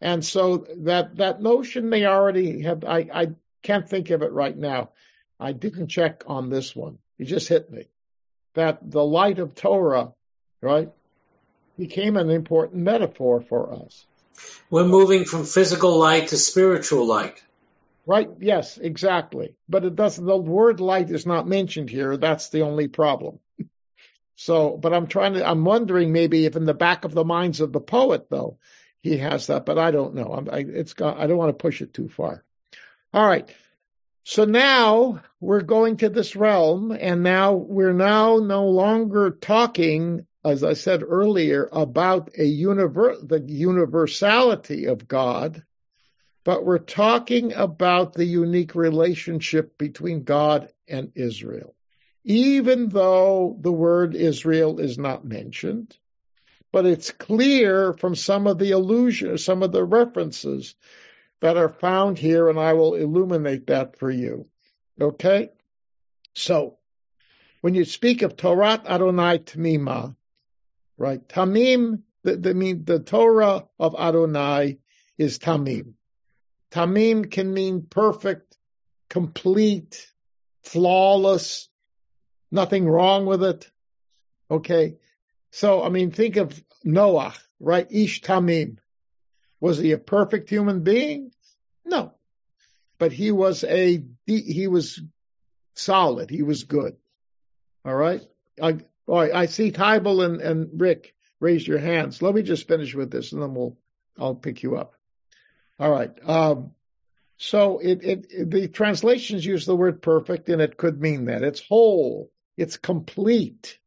[0.00, 3.26] And so that, that notion they already have, I, I
[3.62, 4.90] can't think of it right now.
[5.40, 6.98] I didn't check on this one.
[7.18, 7.88] It just hit me
[8.54, 10.12] that the light of Torah,
[10.60, 10.90] right,
[11.78, 14.06] became an important metaphor for us.
[14.70, 17.42] We're moving from physical light to spiritual light.
[18.06, 19.54] Right, yes, exactly.
[19.68, 22.16] But it doesn't, the word light is not mentioned here.
[22.16, 23.38] That's the only problem.
[24.38, 27.62] So, but I'm trying to, I'm wondering maybe if in the back of the minds
[27.62, 28.58] of the poet, though,
[29.06, 30.32] he has that, but I don't know.
[30.32, 32.44] I'm, I, it's got, I don't want to push it too far.
[33.14, 33.48] All right.
[34.24, 40.64] So now we're going to this realm and now we're now no longer talking, as
[40.64, 45.62] I said earlier, about a univer- the universality of God,
[46.44, 51.76] but we're talking about the unique relationship between God and Israel.
[52.24, 55.96] Even though the word Israel is not mentioned,
[56.72, 60.74] but it's clear from some of the allusions, some of the references
[61.40, 64.46] that are found here, and I will illuminate that for you.
[65.00, 65.50] Okay?
[66.34, 66.78] So,
[67.60, 70.14] when you speak of Torah Adonai Tamima,
[70.96, 71.26] right?
[71.28, 74.78] Tamim, the, mean, the Torah of Adonai
[75.18, 75.94] is Tamim.
[76.70, 78.56] Tamim can mean perfect,
[79.08, 80.10] complete,
[80.62, 81.68] flawless,
[82.50, 83.70] nothing wrong with it.
[84.50, 84.96] Okay.
[85.50, 87.86] So, I mean, think of Noah, right?
[87.90, 88.78] Ish Tamim.
[89.60, 91.32] Was he a perfect human being?
[91.84, 92.12] No.
[92.98, 95.00] But he was a, he was
[95.74, 96.30] solid.
[96.30, 96.96] He was good.
[97.84, 98.22] All right.
[98.60, 99.32] I, all right.
[99.34, 102.22] I see Tybal and, and Rick raise your hands.
[102.22, 103.76] Let me just finish with this and then we'll,
[104.18, 104.94] I'll pick you up.
[105.78, 106.10] All right.
[106.26, 106.72] Um,
[107.38, 111.42] so it, it, it, the translations use the word perfect and it could mean that
[111.42, 112.30] it's whole.
[112.56, 113.78] It's complete,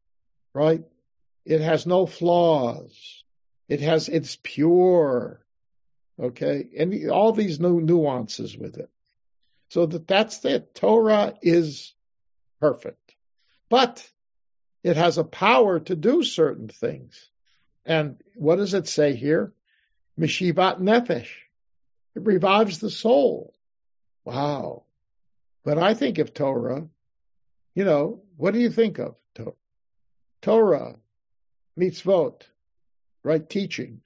[0.53, 0.83] right?
[1.49, 3.23] It has no flaws.
[3.67, 5.43] It has, it's pure.
[6.19, 6.69] Okay.
[6.77, 8.91] And all these new nuances with it.
[9.69, 10.75] So that that's it.
[10.75, 11.93] Torah is
[12.59, 13.15] perfect,
[13.67, 14.07] but
[14.83, 17.29] it has a power to do certain things.
[17.83, 19.51] And what does it say here?
[20.19, 21.29] Mishivat nefesh.
[22.15, 23.55] It revives the soul.
[24.23, 24.83] Wow.
[25.63, 26.87] But I think of Torah,
[27.73, 29.15] you know, what do you think of
[30.41, 30.95] Torah,
[31.79, 32.41] mitzvot,
[33.23, 33.49] right?
[33.49, 34.03] Teachings.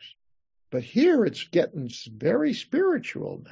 [0.69, 3.51] But here it's getting very spiritual now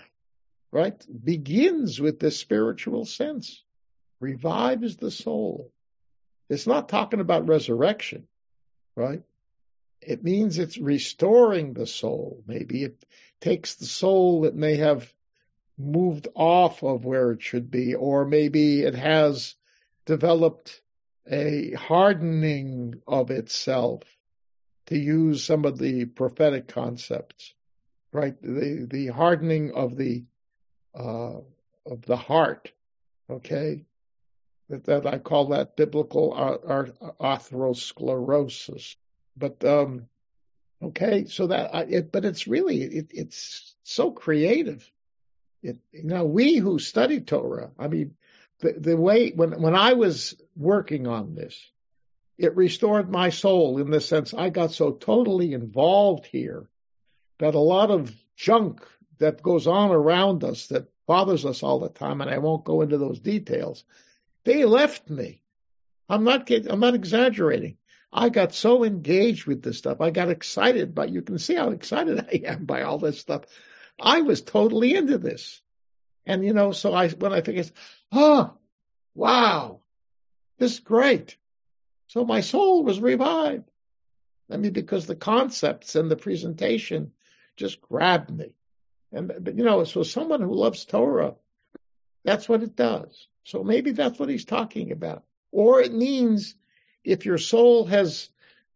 [0.72, 3.64] right, begins with this spiritual sense,
[4.20, 5.72] revives the soul.
[6.50, 8.28] It's not talking about resurrection,
[8.96, 9.22] right?
[10.02, 12.44] It means it's restoring the soul.
[12.48, 13.06] Maybe it
[13.40, 15.12] takes the soul that may have
[15.78, 19.56] moved off of where it should be, or maybe it has
[20.06, 20.82] developed
[21.30, 24.04] a hardening of itself
[24.88, 27.54] to use some of the prophetic concepts,
[28.12, 28.42] right?
[28.42, 30.24] The, the hardening of the
[30.94, 31.40] uh,
[31.86, 32.72] of the heart.
[33.30, 33.86] Okay,
[34.70, 36.34] that, that I call that biblical
[37.22, 38.96] atherosclerosis.
[39.38, 40.08] But um,
[40.82, 44.92] okay, so that I, it, but it's really it, it's so creative.
[45.64, 48.16] It, know, we who study Torah, I mean,
[48.62, 51.60] the, the way when when I was working on this,
[52.38, 56.70] it restored my soul in the sense I got so totally involved here
[57.40, 58.86] that a lot of junk
[59.18, 62.82] that goes on around us that bothers us all the time, and I won't go
[62.82, 63.84] into those details.
[64.44, 65.42] They left me.
[66.08, 67.78] I'm not I'm not exaggerating.
[68.14, 70.02] I got so engaged with this stuff.
[70.02, 73.44] I got excited, but you can see how excited I am by all this stuff.
[74.00, 75.62] I was totally into this.
[76.26, 77.72] And you know, so I when I figured,
[78.12, 78.54] oh,
[79.16, 79.80] wow,
[80.58, 81.38] this is great.
[82.08, 83.70] So my soul was revived.
[84.52, 87.14] I mean, because the concepts and the presentation
[87.56, 88.54] just grabbed me.
[89.12, 91.36] And but you know, so someone who loves Torah,
[92.24, 93.28] that's what it does.
[93.44, 95.24] So maybe that's what he's talking about.
[95.52, 96.56] Or it means
[97.04, 98.30] if your soul has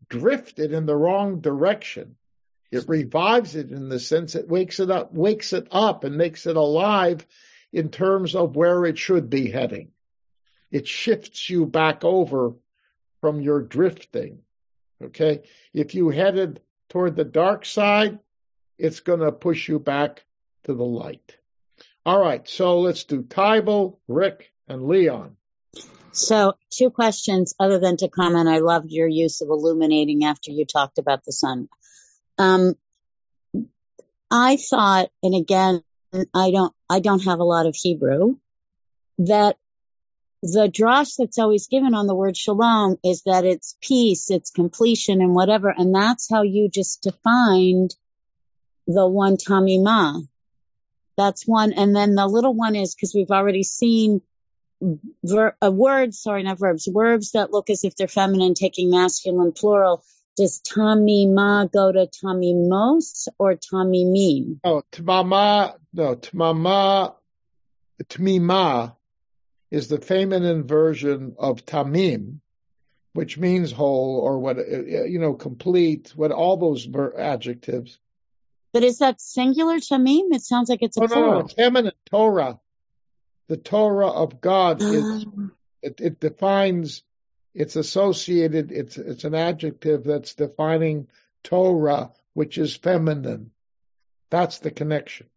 [0.09, 2.15] drifted in the wrong direction,
[2.72, 6.45] it revives it in the sense it wakes it up, wakes it up and makes
[6.45, 7.26] it alive
[7.72, 9.91] in terms of where it should be heading.
[10.72, 12.53] It shifts you back over
[13.22, 14.39] from your drifting.
[15.01, 15.43] Okay.
[15.74, 18.20] If you headed toward the dark side,
[18.78, 20.24] it's going to push you back
[20.63, 21.38] to the light.
[22.05, 25.37] All right, so let's do Tybal, Rick, and Leon.
[26.12, 28.47] So, two questions other than to comment.
[28.47, 31.67] I loved your use of illuminating after you talked about the sun.
[32.37, 32.75] Um,
[34.32, 35.82] I thought, and again,
[36.33, 38.36] I don't, I don't have a lot of Hebrew,
[39.20, 39.57] that
[40.41, 45.21] the drash that's always given on the word shalom is that it's peace, it's completion
[45.21, 45.74] and whatever.
[45.75, 47.95] And that's how you just defined
[48.87, 50.28] the one tamima.
[51.17, 51.74] That's one.
[51.74, 54.21] And then the little one is because we've already seen
[55.24, 59.51] ver- uh, words, sorry, not verbs, verbs that look as if they're feminine taking masculine
[59.51, 60.03] plural.
[60.36, 64.59] Does tamima go to tamimos or Tommy tamimim?
[64.66, 67.16] Oh, tamama, no, tamama,
[68.03, 68.95] tamima
[69.71, 72.39] is the feminine version of tamim,
[73.13, 76.87] which means whole or what, you know, complete, what all those
[77.17, 77.97] adjectives.
[78.74, 80.33] But is that singular tamim?
[80.33, 81.32] It sounds like it's a oh, plural.
[81.32, 82.59] No, no, feminine Torah.
[83.47, 84.82] The Torah of God.
[84.82, 85.21] Ah.
[85.82, 87.03] it, it defines.
[87.55, 88.71] It's associated.
[88.73, 91.07] It's it's an adjective that's defining
[91.41, 93.51] Torah, which is feminine.
[94.29, 95.27] That's the connection.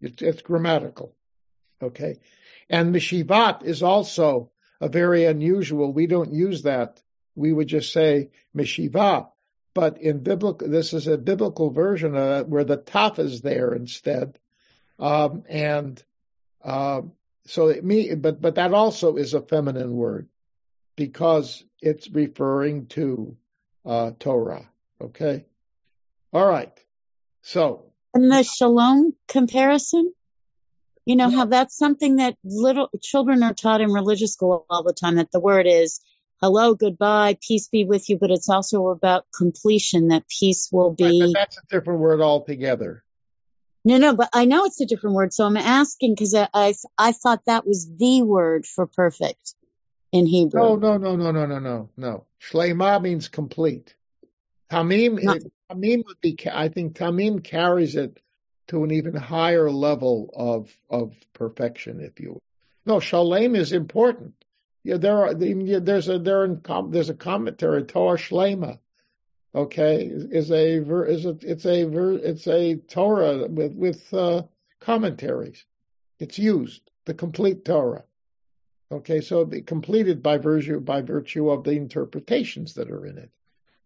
[0.00, 1.14] It's, it's grammatical.
[1.80, 2.18] Okay.
[2.68, 5.92] And Mishivat is also a very unusual.
[5.92, 7.00] We don't use that.
[7.36, 9.28] We would just say Mishiva.
[9.74, 12.14] But in biblical, this is a biblical version
[12.48, 14.38] where the taf is there instead.
[14.98, 16.02] Um, and,
[16.64, 17.02] uh,
[17.46, 20.28] so it me, but, but that also is a feminine word
[20.96, 23.36] because it's referring to,
[23.84, 24.68] uh, Torah.
[25.00, 25.44] Okay.
[26.32, 26.72] All right.
[27.42, 27.92] So.
[28.14, 30.12] And the shalom comparison?
[31.04, 34.92] You know how that's something that little children are taught in religious school all the
[34.92, 36.00] time that the word is
[36.42, 41.20] hello, goodbye, peace be with you, but it's also about completion that peace will be.
[41.22, 43.04] Right, that's a different word altogether.
[43.84, 45.32] No, no, but I know it's a different word.
[45.32, 49.54] So I'm asking because I, I, I thought that was the word for perfect
[50.12, 50.60] in Hebrew.
[50.60, 52.26] No, no, no, no, no, no, no, no.
[52.40, 53.94] Shlema means complete.
[54.70, 55.18] Tamim,
[55.70, 58.20] Tamim would be, I think Tamim carries it
[58.68, 62.42] to an even higher level of, of perfection, if you will.
[62.86, 64.34] No, Shalem is important.
[64.84, 66.60] Yeah, there are, there's a, there in,
[66.90, 68.78] there's a commentary, Torah Shlema.
[69.54, 74.42] Okay, is a, is a, it's a, it's a Torah with, with, uh,
[74.80, 75.64] commentaries.
[76.18, 78.04] It's used, the complete Torah.
[78.92, 83.30] Okay, so completed by virtue, by virtue of the interpretations that are in it.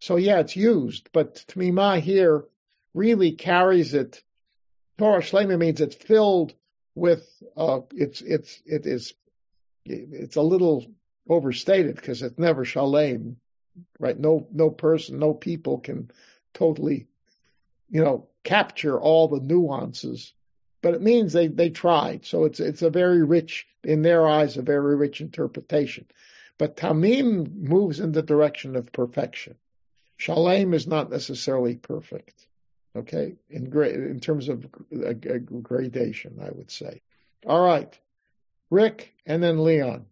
[0.00, 2.44] So yeah, it's used, but Tmima here
[2.92, 4.22] really carries it.
[4.98, 6.54] Torah Shlema means it's filled
[6.96, 7.24] with,
[7.56, 9.14] uh, it's, it's, it is,
[9.84, 10.84] it's a little
[11.28, 13.36] overstated because it's never Shalem,
[14.00, 14.18] right?
[14.18, 16.10] No, no person, no people can
[16.52, 17.06] totally,
[17.90, 20.32] you know, capture all the nuances,
[20.86, 22.24] but it means they, they tried.
[22.24, 26.06] So it's, it's a very rich, in their eyes, a very rich interpretation.
[26.58, 29.56] But Tamim moves in the direction of perfection.
[30.16, 32.46] Shalem is not necessarily perfect.
[32.94, 37.02] Okay, in gra- in terms of a, a gradation, I would say.
[37.44, 37.92] All right,
[38.70, 40.06] Rick, and then Leon.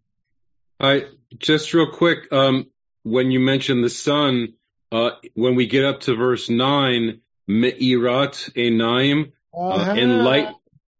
[0.77, 1.05] I
[1.37, 2.67] just real quick, um,
[3.03, 4.55] when you mentioned the sun,
[4.91, 9.95] uh, when we get up to verse nine, me'irat enaim, uh, Uh-huh.
[9.95, 10.53] enlight,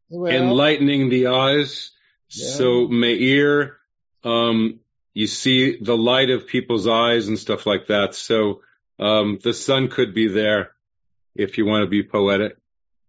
[0.09, 1.91] Well, enlightening the eyes.
[2.29, 2.49] Yeah.
[2.49, 3.77] So me'ir,
[4.23, 4.79] um,
[5.13, 8.15] you see the light of people's eyes and stuff like that.
[8.15, 8.61] So,
[8.99, 10.71] um, the sun could be there
[11.35, 12.57] if you want to be poetic.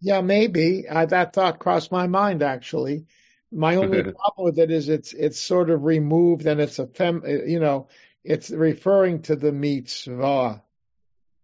[0.00, 3.06] yeah, maybe I, that thought crossed my mind actually.
[3.52, 7.22] My only problem with it is it's it's sort of removed and it's a fem,
[7.26, 7.88] you know,
[8.24, 10.62] it's referring to the mitzvah,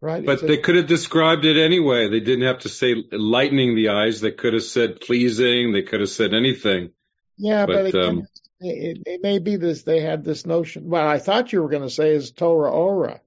[0.03, 0.27] right?
[0.27, 2.09] But a- they could have described it anyway.
[2.09, 4.21] They didn't have to say lightening the eyes.
[4.21, 5.73] They could have said pleasing.
[5.73, 6.91] They could have said anything.
[7.39, 8.27] Yeah, but, But, again, um,
[8.61, 9.83] it, it may be this.
[9.83, 10.89] They had this notion.
[10.89, 13.21] Well, I thought you were going to say is Torah ora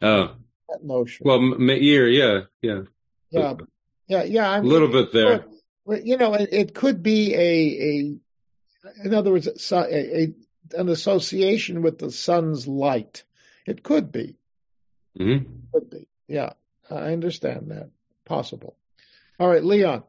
[0.00, 0.34] Oh,
[0.68, 1.24] that notion.
[1.24, 2.80] well, Meir, yeah, yeah.
[3.30, 3.54] yeah,
[4.08, 4.50] yeah, yeah.
[4.50, 5.44] I A little bit there.
[5.84, 8.16] Well, you know, it, it could be a a.
[9.04, 10.34] In other words, a, a
[10.76, 13.22] an association with the sun's light.
[13.64, 14.36] It could be.
[15.16, 15.38] Hmm
[15.72, 16.06] Could be.
[16.28, 16.52] Yeah,
[16.90, 17.90] I understand that.
[18.24, 18.76] Possible.
[19.38, 20.04] All right, Leon.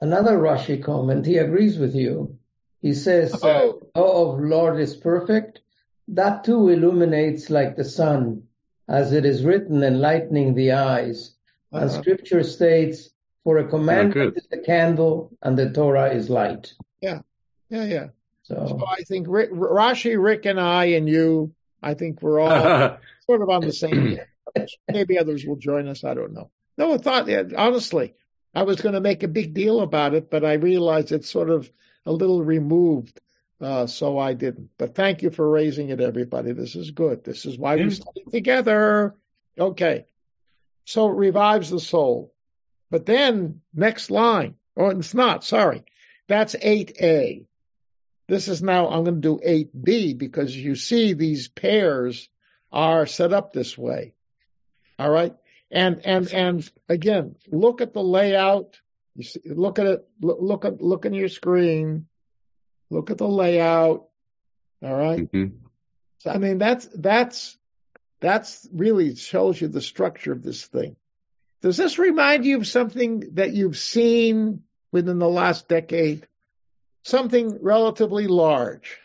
[0.00, 2.38] Another Rashi comment, he agrees with you.
[2.80, 3.80] He says, Oh.
[3.94, 5.60] "Oh, of Lord is perfect."
[6.08, 8.44] That too illuminates like the sun,
[8.88, 11.34] as it is written, enlightening the eyes.
[11.72, 13.10] And Uh, Scripture states,
[13.44, 14.36] "For a commandment good.
[14.38, 16.72] is a candle, and the Torah is light."
[17.02, 17.20] yeah,
[17.68, 18.08] yeah.
[18.44, 21.52] So So I think Rick, Rashi, Rick, and I, and you.
[21.82, 24.18] I think we're all sort of on the same
[24.54, 24.78] page.
[24.90, 26.04] Maybe others will join us.
[26.04, 26.50] I don't know.
[26.76, 28.14] No, I thought, honestly,
[28.54, 31.50] I was going to make a big deal about it, but I realized it's sort
[31.50, 31.70] of
[32.06, 33.20] a little removed,
[33.60, 34.70] uh, so I didn't.
[34.78, 36.52] But thank you for raising it, everybody.
[36.52, 37.24] This is good.
[37.24, 39.16] This is why we study together.
[39.58, 40.06] Okay.
[40.84, 42.32] So it revives the soul.
[42.90, 44.54] But then, next line.
[44.76, 45.84] Oh, it's not, sorry.
[46.28, 47.44] That's 8a.
[48.28, 52.28] This is now, I'm going to do 8b because you see these pairs
[52.70, 54.12] are set up this way.
[54.98, 55.34] All right.
[55.70, 58.78] And, and, and again, look at the layout.
[59.16, 62.06] You see, look at it, look, look at, look in your screen.
[62.90, 64.08] Look at the layout.
[64.82, 65.28] All right.
[65.30, 65.46] hmm
[66.18, 67.56] So, I mean, that's, that's,
[68.20, 70.96] that's really shows you the structure of this thing.
[71.62, 76.26] Does this remind you of something that you've seen within the last decade?
[77.04, 78.98] Something relatively large.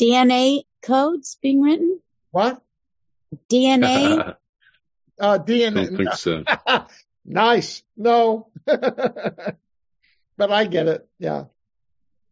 [0.00, 2.00] DNA codes being written?
[2.30, 2.62] What?
[3.50, 4.36] DNA?
[5.20, 6.44] Uh, Don't think so.
[7.24, 7.82] nice.
[7.96, 8.46] No.
[8.64, 9.56] but
[10.38, 11.08] I get it.
[11.18, 11.46] Yeah.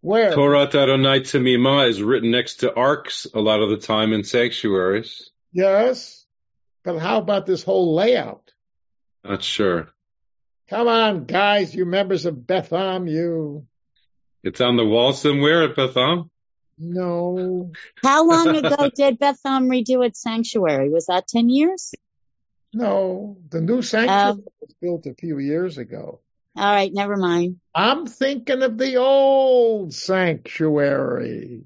[0.03, 0.33] Where?
[0.33, 5.31] Torah Adonai Tamima is written next to arcs a lot of the time in sanctuaries.
[5.53, 6.25] Yes.
[6.85, 8.53] But how about this whole layout?
[9.25, 9.89] Not sure.
[10.69, 13.67] Come on, guys, you members of Beth Am, you.
[14.43, 16.31] It's on the wall somewhere at Beth Am.
[16.79, 17.73] No.
[18.03, 20.91] How long ago did Beth Am redo its sanctuary?
[20.91, 21.95] Was that 10 years?
[22.73, 23.39] No.
[23.49, 24.53] The new sanctuary oh.
[24.61, 26.21] was built a few years ago.
[26.57, 27.61] All right, never mind.
[27.75, 31.65] I'm thinking of the old sanctuary,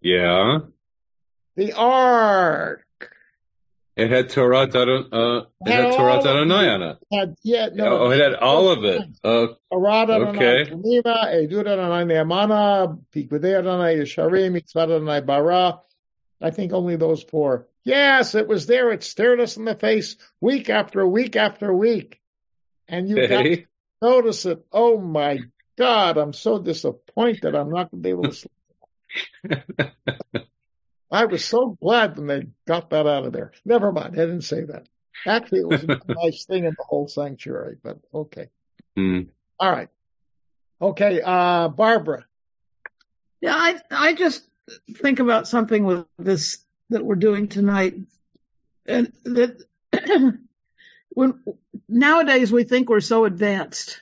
[0.00, 0.60] Yeah.
[1.56, 2.86] the ark.
[3.96, 6.68] It had Torah, Adon- uh, it had Had Torah Adonai it.
[6.70, 6.98] on it.
[7.12, 7.98] Had, yeah, no.
[7.98, 9.02] Oh, it had all of it.
[9.22, 10.70] Uh, Torah Adonai Okay.
[10.72, 15.80] Adonai Ne'amana, Pikudei Adonai Yesharim, Mitzvah Adonai Bara.
[16.40, 17.66] I think only those four.
[17.84, 18.90] Yes, it was there.
[18.92, 22.20] It stared us in the face week after week after week.
[22.88, 23.46] And you got
[24.02, 24.64] notice it.
[24.72, 25.38] Oh my
[25.76, 27.54] God, I'm so disappointed.
[27.54, 28.32] I'm not going to be able to
[29.44, 30.40] sleep.
[31.10, 33.52] I was so glad when they got that out of there.
[33.64, 34.14] Never mind.
[34.14, 34.86] I didn't say that.
[35.26, 38.48] Actually, it was a nice thing in the whole sanctuary, but okay.
[38.96, 39.22] Hmm.
[39.58, 39.88] All right.
[40.80, 41.20] Okay.
[41.22, 42.26] Uh, Barbara.
[43.40, 44.46] Yeah, I I just
[44.96, 46.58] think about something with this
[46.90, 47.94] that we're doing tonight,
[48.86, 49.64] and that
[51.10, 51.42] when
[51.88, 54.00] nowadays we think we're so advanced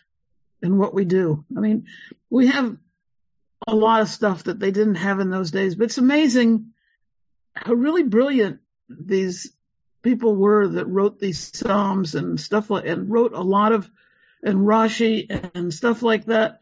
[0.63, 1.45] in what we do.
[1.57, 1.87] I mean,
[2.31, 2.77] we have
[3.67, 6.73] a lot of stuff that they didn't have in those days, but it's amazing
[7.65, 9.53] how really brilliant these
[10.03, 13.91] people were that wrote these psalms and stuff like and wrote a lot of
[14.43, 16.61] and Rashi and stuff like that.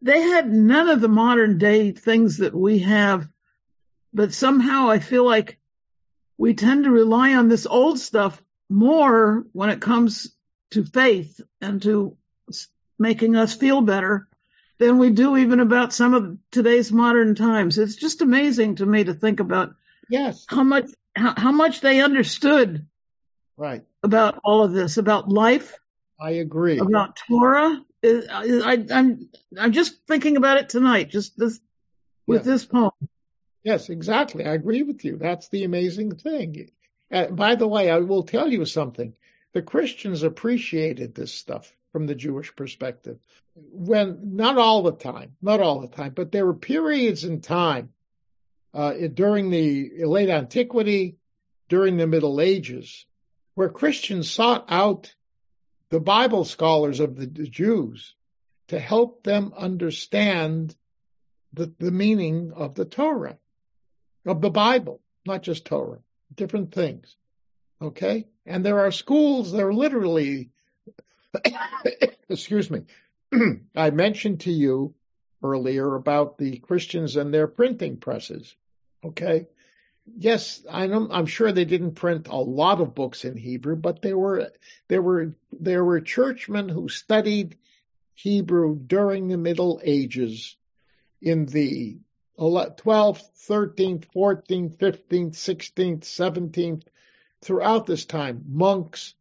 [0.00, 3.28] They had none of the modern day things that we have,
[4.12, 5.58] but somehow I feel like
[6.36, 10.34] we tend to rely on this old stuff more when it comes
[10.72, 12.16] to faith and to
[12.98, 14.26] making us feel better
[14.78, 17.78] than we do even about some of today's modern times.
[17.78, 19.76] It's just amazing to me to think about
[20.08, 20.44] Yes.
[20.48, 22.86] how much how, how much they understood
[23.56, 23.84] Right.
[24.02, 25.78] about all of this, about life,
[26.18, 26.78] I agree.
[26.78, 27.80] about Torah.
[28.04, 31.60] I, I, I'm I'm just thinking about it tonight, just this
[32.26, 32.52] with Yeah.
[32.52, 32.92] this poem.
[33.62, 34.44] Yes, exactly.
[34.44, 35.16] I agree with you.
[35.18, 36.70] That's the amazing thing.
[37.12, 39.14] Uh, by the way, I will tell you something.
[39.52, 43.18] The Christians appreciated this stuff from the Jewish perspective.
[43.54, 47.90] When, not all the time, not all the time, but there were periods in time
[48.74, 51.16] uh, during the late antiquity,
[51.68, 53.06] during the Middle Ages,
[53.54, 55.14] where Christians sought out
[55.90, 58.14] the Bible scholars of the, Jews
[58.68, 60.74] to help them understand
[61.52, 63.38] the, the meaning of the Torah,
[64.24, 65.98] of the Bible, not just Torah,
[66.34, 67.14] different things.
[67.80, 68.26] Okay?
[68.46, 70.50] And there are schools that are literally,
[72.28, 72.84] excuse me,
[73.76, 74.94] I mentioned to you
[75.42, 78.54] earlier about the Christians and their printing presses.
[79.04, 79.46] Okay?
[80.16, 84.02] Yes, I know, I'm sure they didn't print a lot of books in Hebrew, but
[84.02, 84.52] there were,
[84.88, 87.56] there were, there were churchmen who studied
[88.14, 90.56] Hebrew during the Middle Ages
[91.20, 91.98] in the
[92.38, 96.82] 12th, 13th, 14th, 15th, 16th, 17th,
[97.42, 99.14] throughout this time, monks,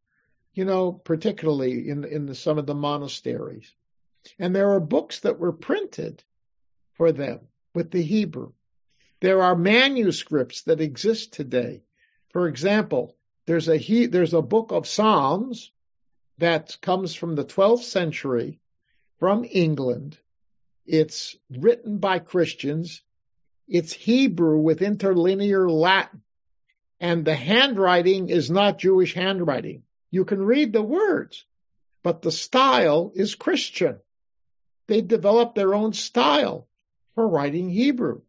[0.53, 3.71] you know, particularly in, in the, some of the monasteries.
[4.39, 6.23] And there are books that were printed
[6.93, 7.41] for them
[7.73, 8.53] with the Hebrew.
[9.21, 11.83] There are manuscripts that exist today.
[12.29, 13.15] For example,
[13.45, 15.71] there's a he, there's a book of Psalms
[16.39, 18.59] that comes from the 12th century
[19.19, 20.17] from England.
[20.87, 23.03] It's written by Christians.
[23.67, 26.23] It's Hebrew with interlinear Latin.
[26.99, 29.83] And the handwriting is not Jewish handwriting.
[30.09, 31.45] You can read the words,
[32.01, 33.99] but the style is Christian.
[34.87, 36.67] They developed their own style
[37.13, 38.21] for writing Hebrew.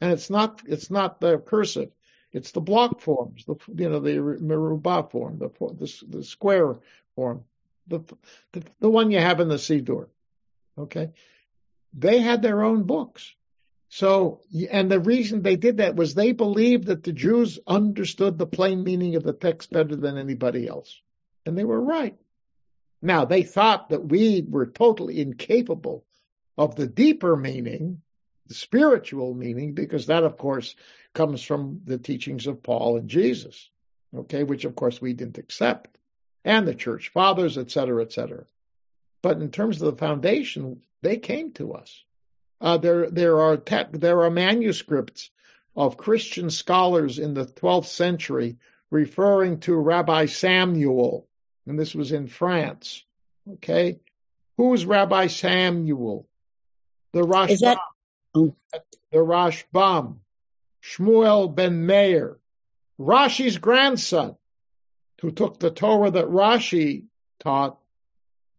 [0.00, 1.90] And it's not, it's not the cursive.
[2.32, 6.76] It's the block forms, the, you know, the merubah form, the, the, the square
[7.16, 7.44] form,
[7.88, 8.00] the,
[8.52, 10.08] the, the one you have in the Siddur.
[10.78, 11.10] Okay.
[11.92, 13.34] They had their own books.
[13.88, 14.40] So,
[14.70, 18.84] and the reason they did that was they believed that the Jews understood the plain
[18.84, 21.00] meaning of the text better than anybody else.
[21.44, 22.16] And they were right.
[23.02, 26.04] Now, they thought that we were totally incapable
[26.56, 28.02] of the deeper meaning,
[28.50, 30.74] spiritual meaning, because that, of course,
[31.14, 33.70] comes from the teachings of Paul and Jesus,
[34.14, 35.98] okay, which, of course, we didn't accept,
[36.44, 38.44] and the church fathers, et cetera, et cetera.
[39.22, 42.04] But in terms of the foundation, they came to us.
[42.60, 45.30] Uh, there, there are te- there are manuscripts
[45.76, 48.58] of Christian scholars in the 12th century
[48.90, 51.26] referring to Rabbi Samuel,
[51.66, 53.04] and this was in France.
[53.54, 54.00] Okay,
[54.56, 56.28] who's Rabbi Samuel?
[57.12, 57.78] The Is that-.
[58.34, 58.54] The
[59.12, 60.16] Rashbam,
[60.82, 62.38] Shmuel ben Meir,
[62.98, 64.36] Rashi's grandson,
[65.20, 67.04] who took the Torah that Rashi
[67.40, 67.78] taught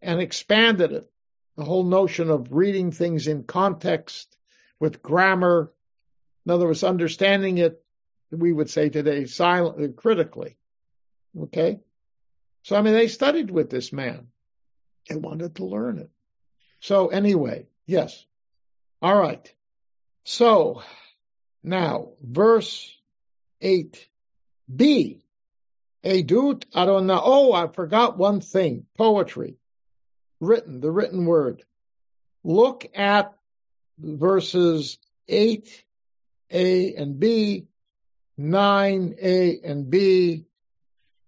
[0.02, 1.12] and expanded it
[1.58, 4.36] the whole notion of reading things in context
[4.80, 5.72] with grammar.
[6.46, 7.84] In other words, understanding it,
[8.32, 10.56] we would say today, silently, uh, critically.
[11.40, 11.80] Okay?
[12.64, 14.28] So, I mean, they studied with this man.
[15.10, 16.10] They wanted to learn it.
[16.80, 18.26] So anyway, yes.
[19.02, 19.54] All right.
[20.24, 20.84] So
[21.64, 22.94] now verse
[23.62, 25.22] 8b.
[26.04, 27.20] Edut Adonai.
[27.22, 28.86] Oh, I forgot one thing.
[28.98, 29.58] Poetry.
[30.40, 31.64] Written, the written word.
[32.44, 33.36] Look at
[34.00, 34.98] verses
[35.30, 35.64] 8a
[36.52, 37.68] and b,
[38.40, 40.46] 9a and b,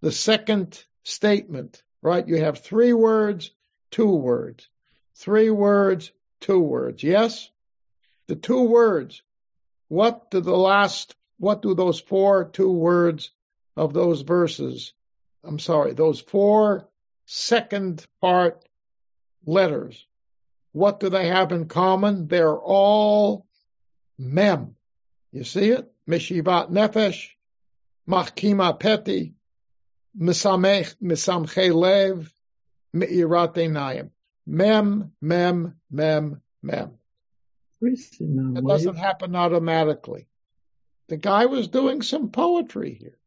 [0.01, 2.27] the second statement, right?
[2.27, 3.51] You have three words,
[3.91, 4.67] two words.
[5.15, 6.11] Three words,
[6.41, 7.03] two words.
[7.03, 7.49] Yes?
[8.27, 9.21] The two words.
[9.87, 13.31] What do the last, what do those four two words
[13.75, 14.93] of those verses,
[15.43, 16.89] I'm sorry, those four
[17.25, 18.63] second part
[19.45, 20.05] letters,
[20.71, 22.27] what do they have in common?
[22.27, 23.45] They're all
[24.17, 24.75] mem.
[25.31, 25.91] You see it?
[26.09, 27.29] Mishivat nefesh,
[28.07, 29.33] machkima peti,
[30.19, 32.31] misamech, misamche lev,
[32.95, 34.09] meirat einayim.
[34.45, 36.91] Mem, mem, mem, mem.
[38.57, 40.27] It doesn't happen automatically.
[41.09, 43.17] The guy was doing some poetry here.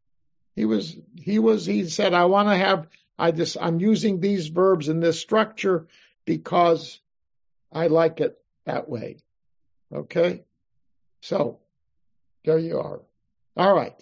[0.55, 2.87] He was, he was, he said, I want to have,
[3.19, 5.87] I just, I'm using these verbs in this structure
[6.25, 6.99] because
[7.71, 9.17] I like it that way.
[9.93, 10.43] Okay.
[11.21, 11.59] So
[12.43, 13.01] there you are.
[13.55, 13.93] All right.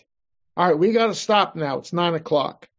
[0.56, 0.80] All right.
[0.80, 1.80] We got to stop now.
[1.80, 2.70] It's nine o'clock.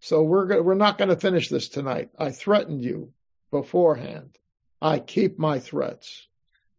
[0.00, 2.10] So we're go- we're not going to finish this tonight.
[2.16, 3.12] I threatened you
[3.50, 4.38] beforehand.
[4.80, 6.27] I keep my threats.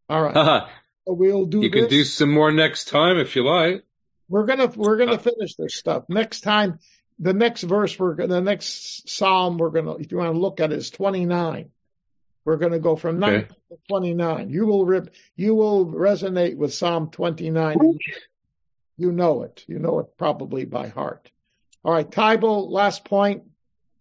[0.09, 0.35] All right.
[0.35, 0.67] Uh-huh.
[1.05, 1.61] we'll do.
[1.61, 1.81] You this.
[1.81, 3.83] can do some more next time if you like.
[4.27, 5.31] We're gonna we're gonna uh-huh.
[5.31, 6.79] finish this stuff next time.
[7.19, 10.59] The next verse we're gonna the next psalm we're gonna if you want to look
[10.59, 11.69] at is twenty nine.
[12.45, 13.31] We're gonna go from Okay.
[13.31, 14.49] nine to twenty nine.
[14.49, 17.77] You will rip you will resonate with Psalm twenty nine.
[18.97, 19.63] You know it.
[19.67, 21.29] You know it probably by heart.
[21.83, 23.43] All right, Tybal, last point.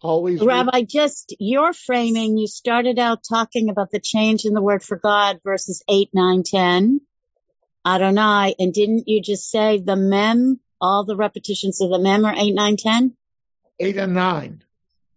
[0.01, 4.83] Always Rabbi, just your framing, you started out talking about the change in the word
[4.83, 7.01] for God, verses 8, 9, 10,
[7.85, 12.35] Adonai, and didn't you just say the mem, all the repetitions of the mem are
[12.37, 13.17] 8, 9, 10?
[13.81, 14.63] eight and nine.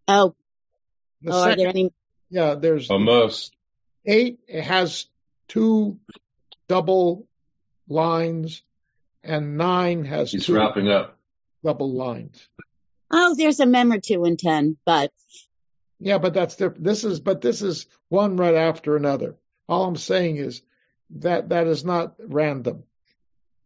[0.08, 0.36] Oh,
[1.22, 1.94] The oh are there second, any?
[2.30, 3.56] yeah, there's Almost.
[4.06, 4.40] eight.
[4.48, 5.06] It has
[5.48, 6.00] two
[6.68, 7.28] double
[7.88, 8.64] lines,
[9.24, 11.18] and nine has He's two wrapping up.
[11.64, 12.48] double lines.
[13.12, 15.12] Oh, there's a mem or two in 10, but
[16.00, 16.84] Yeah, but that's different.
[16.84, 19.36] This is, but this is one right after another.
[19.68, 20.62] All I'm saying is
[21.12, 22.84] that that is not random.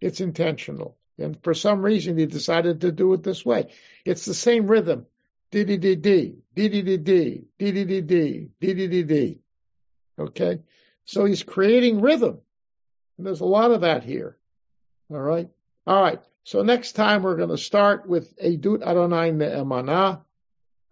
[0.02, 0.98] It's intentional.
[1.18, 3.72] And for some reason, he decided to do it this way.
[4.04, 5.06] It's the same rhythm.
[5.52, 9.40] D-D-D-D, D-D-D-D, D-D-D-D, D-D-D-D.
[10.20, 10.60] Okay?
[11.06, 12.40] So he's creating rhythm.
[13.18, 14.38] And there's a lot of that here.
[15.10, 15.48] All right?
[15.88, 16.22] All right.
[16.46, 20.22] So next time we're going to start with Edut Adonai Ne'emanah.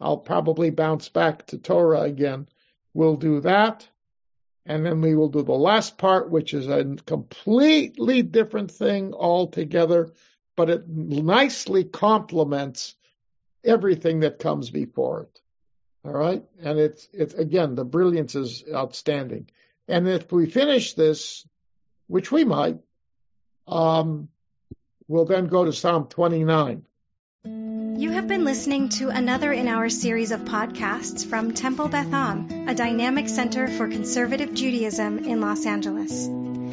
[0.02, 2.50] I'll probably bounce back to Torah again.
[2.96, 3.88] We'll do that.
[4.66, 10.12] And then we will do the last part, which is a completely different thing altogether,
[10.56, 12.96] but it nicely complements
[13.64, 15.40] everything that comes before it.
[16.04, 16.44] All right.
[16.64, 19.52] And it's, it's again, the brilliance is outstanding.
[19.88, 21.46] And if we finish this,
[22.08, 22.80] which we might,
[23.68, 24.30] um,
[25.14, 26.84] we'll then go to Psalm 29.
[27.45, 32.68] You have been listening to another in our series of podcasts from Temple Beth Am,
[32.68, 36.27] a dynamic center for conservative Judaism in Los Angeles.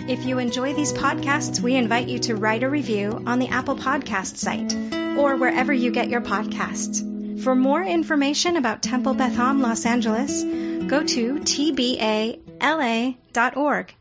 [0.09, 3.77] If you enjoy these podcasts, we invite you to write a review on the Apple
[3.77, 4.75] Podcast site
[5.19, 7.43] or wherever you get your podcasts.
[7.45, 12.37] For more information about Temple Beth Am Los Angeles, go to tbala.org.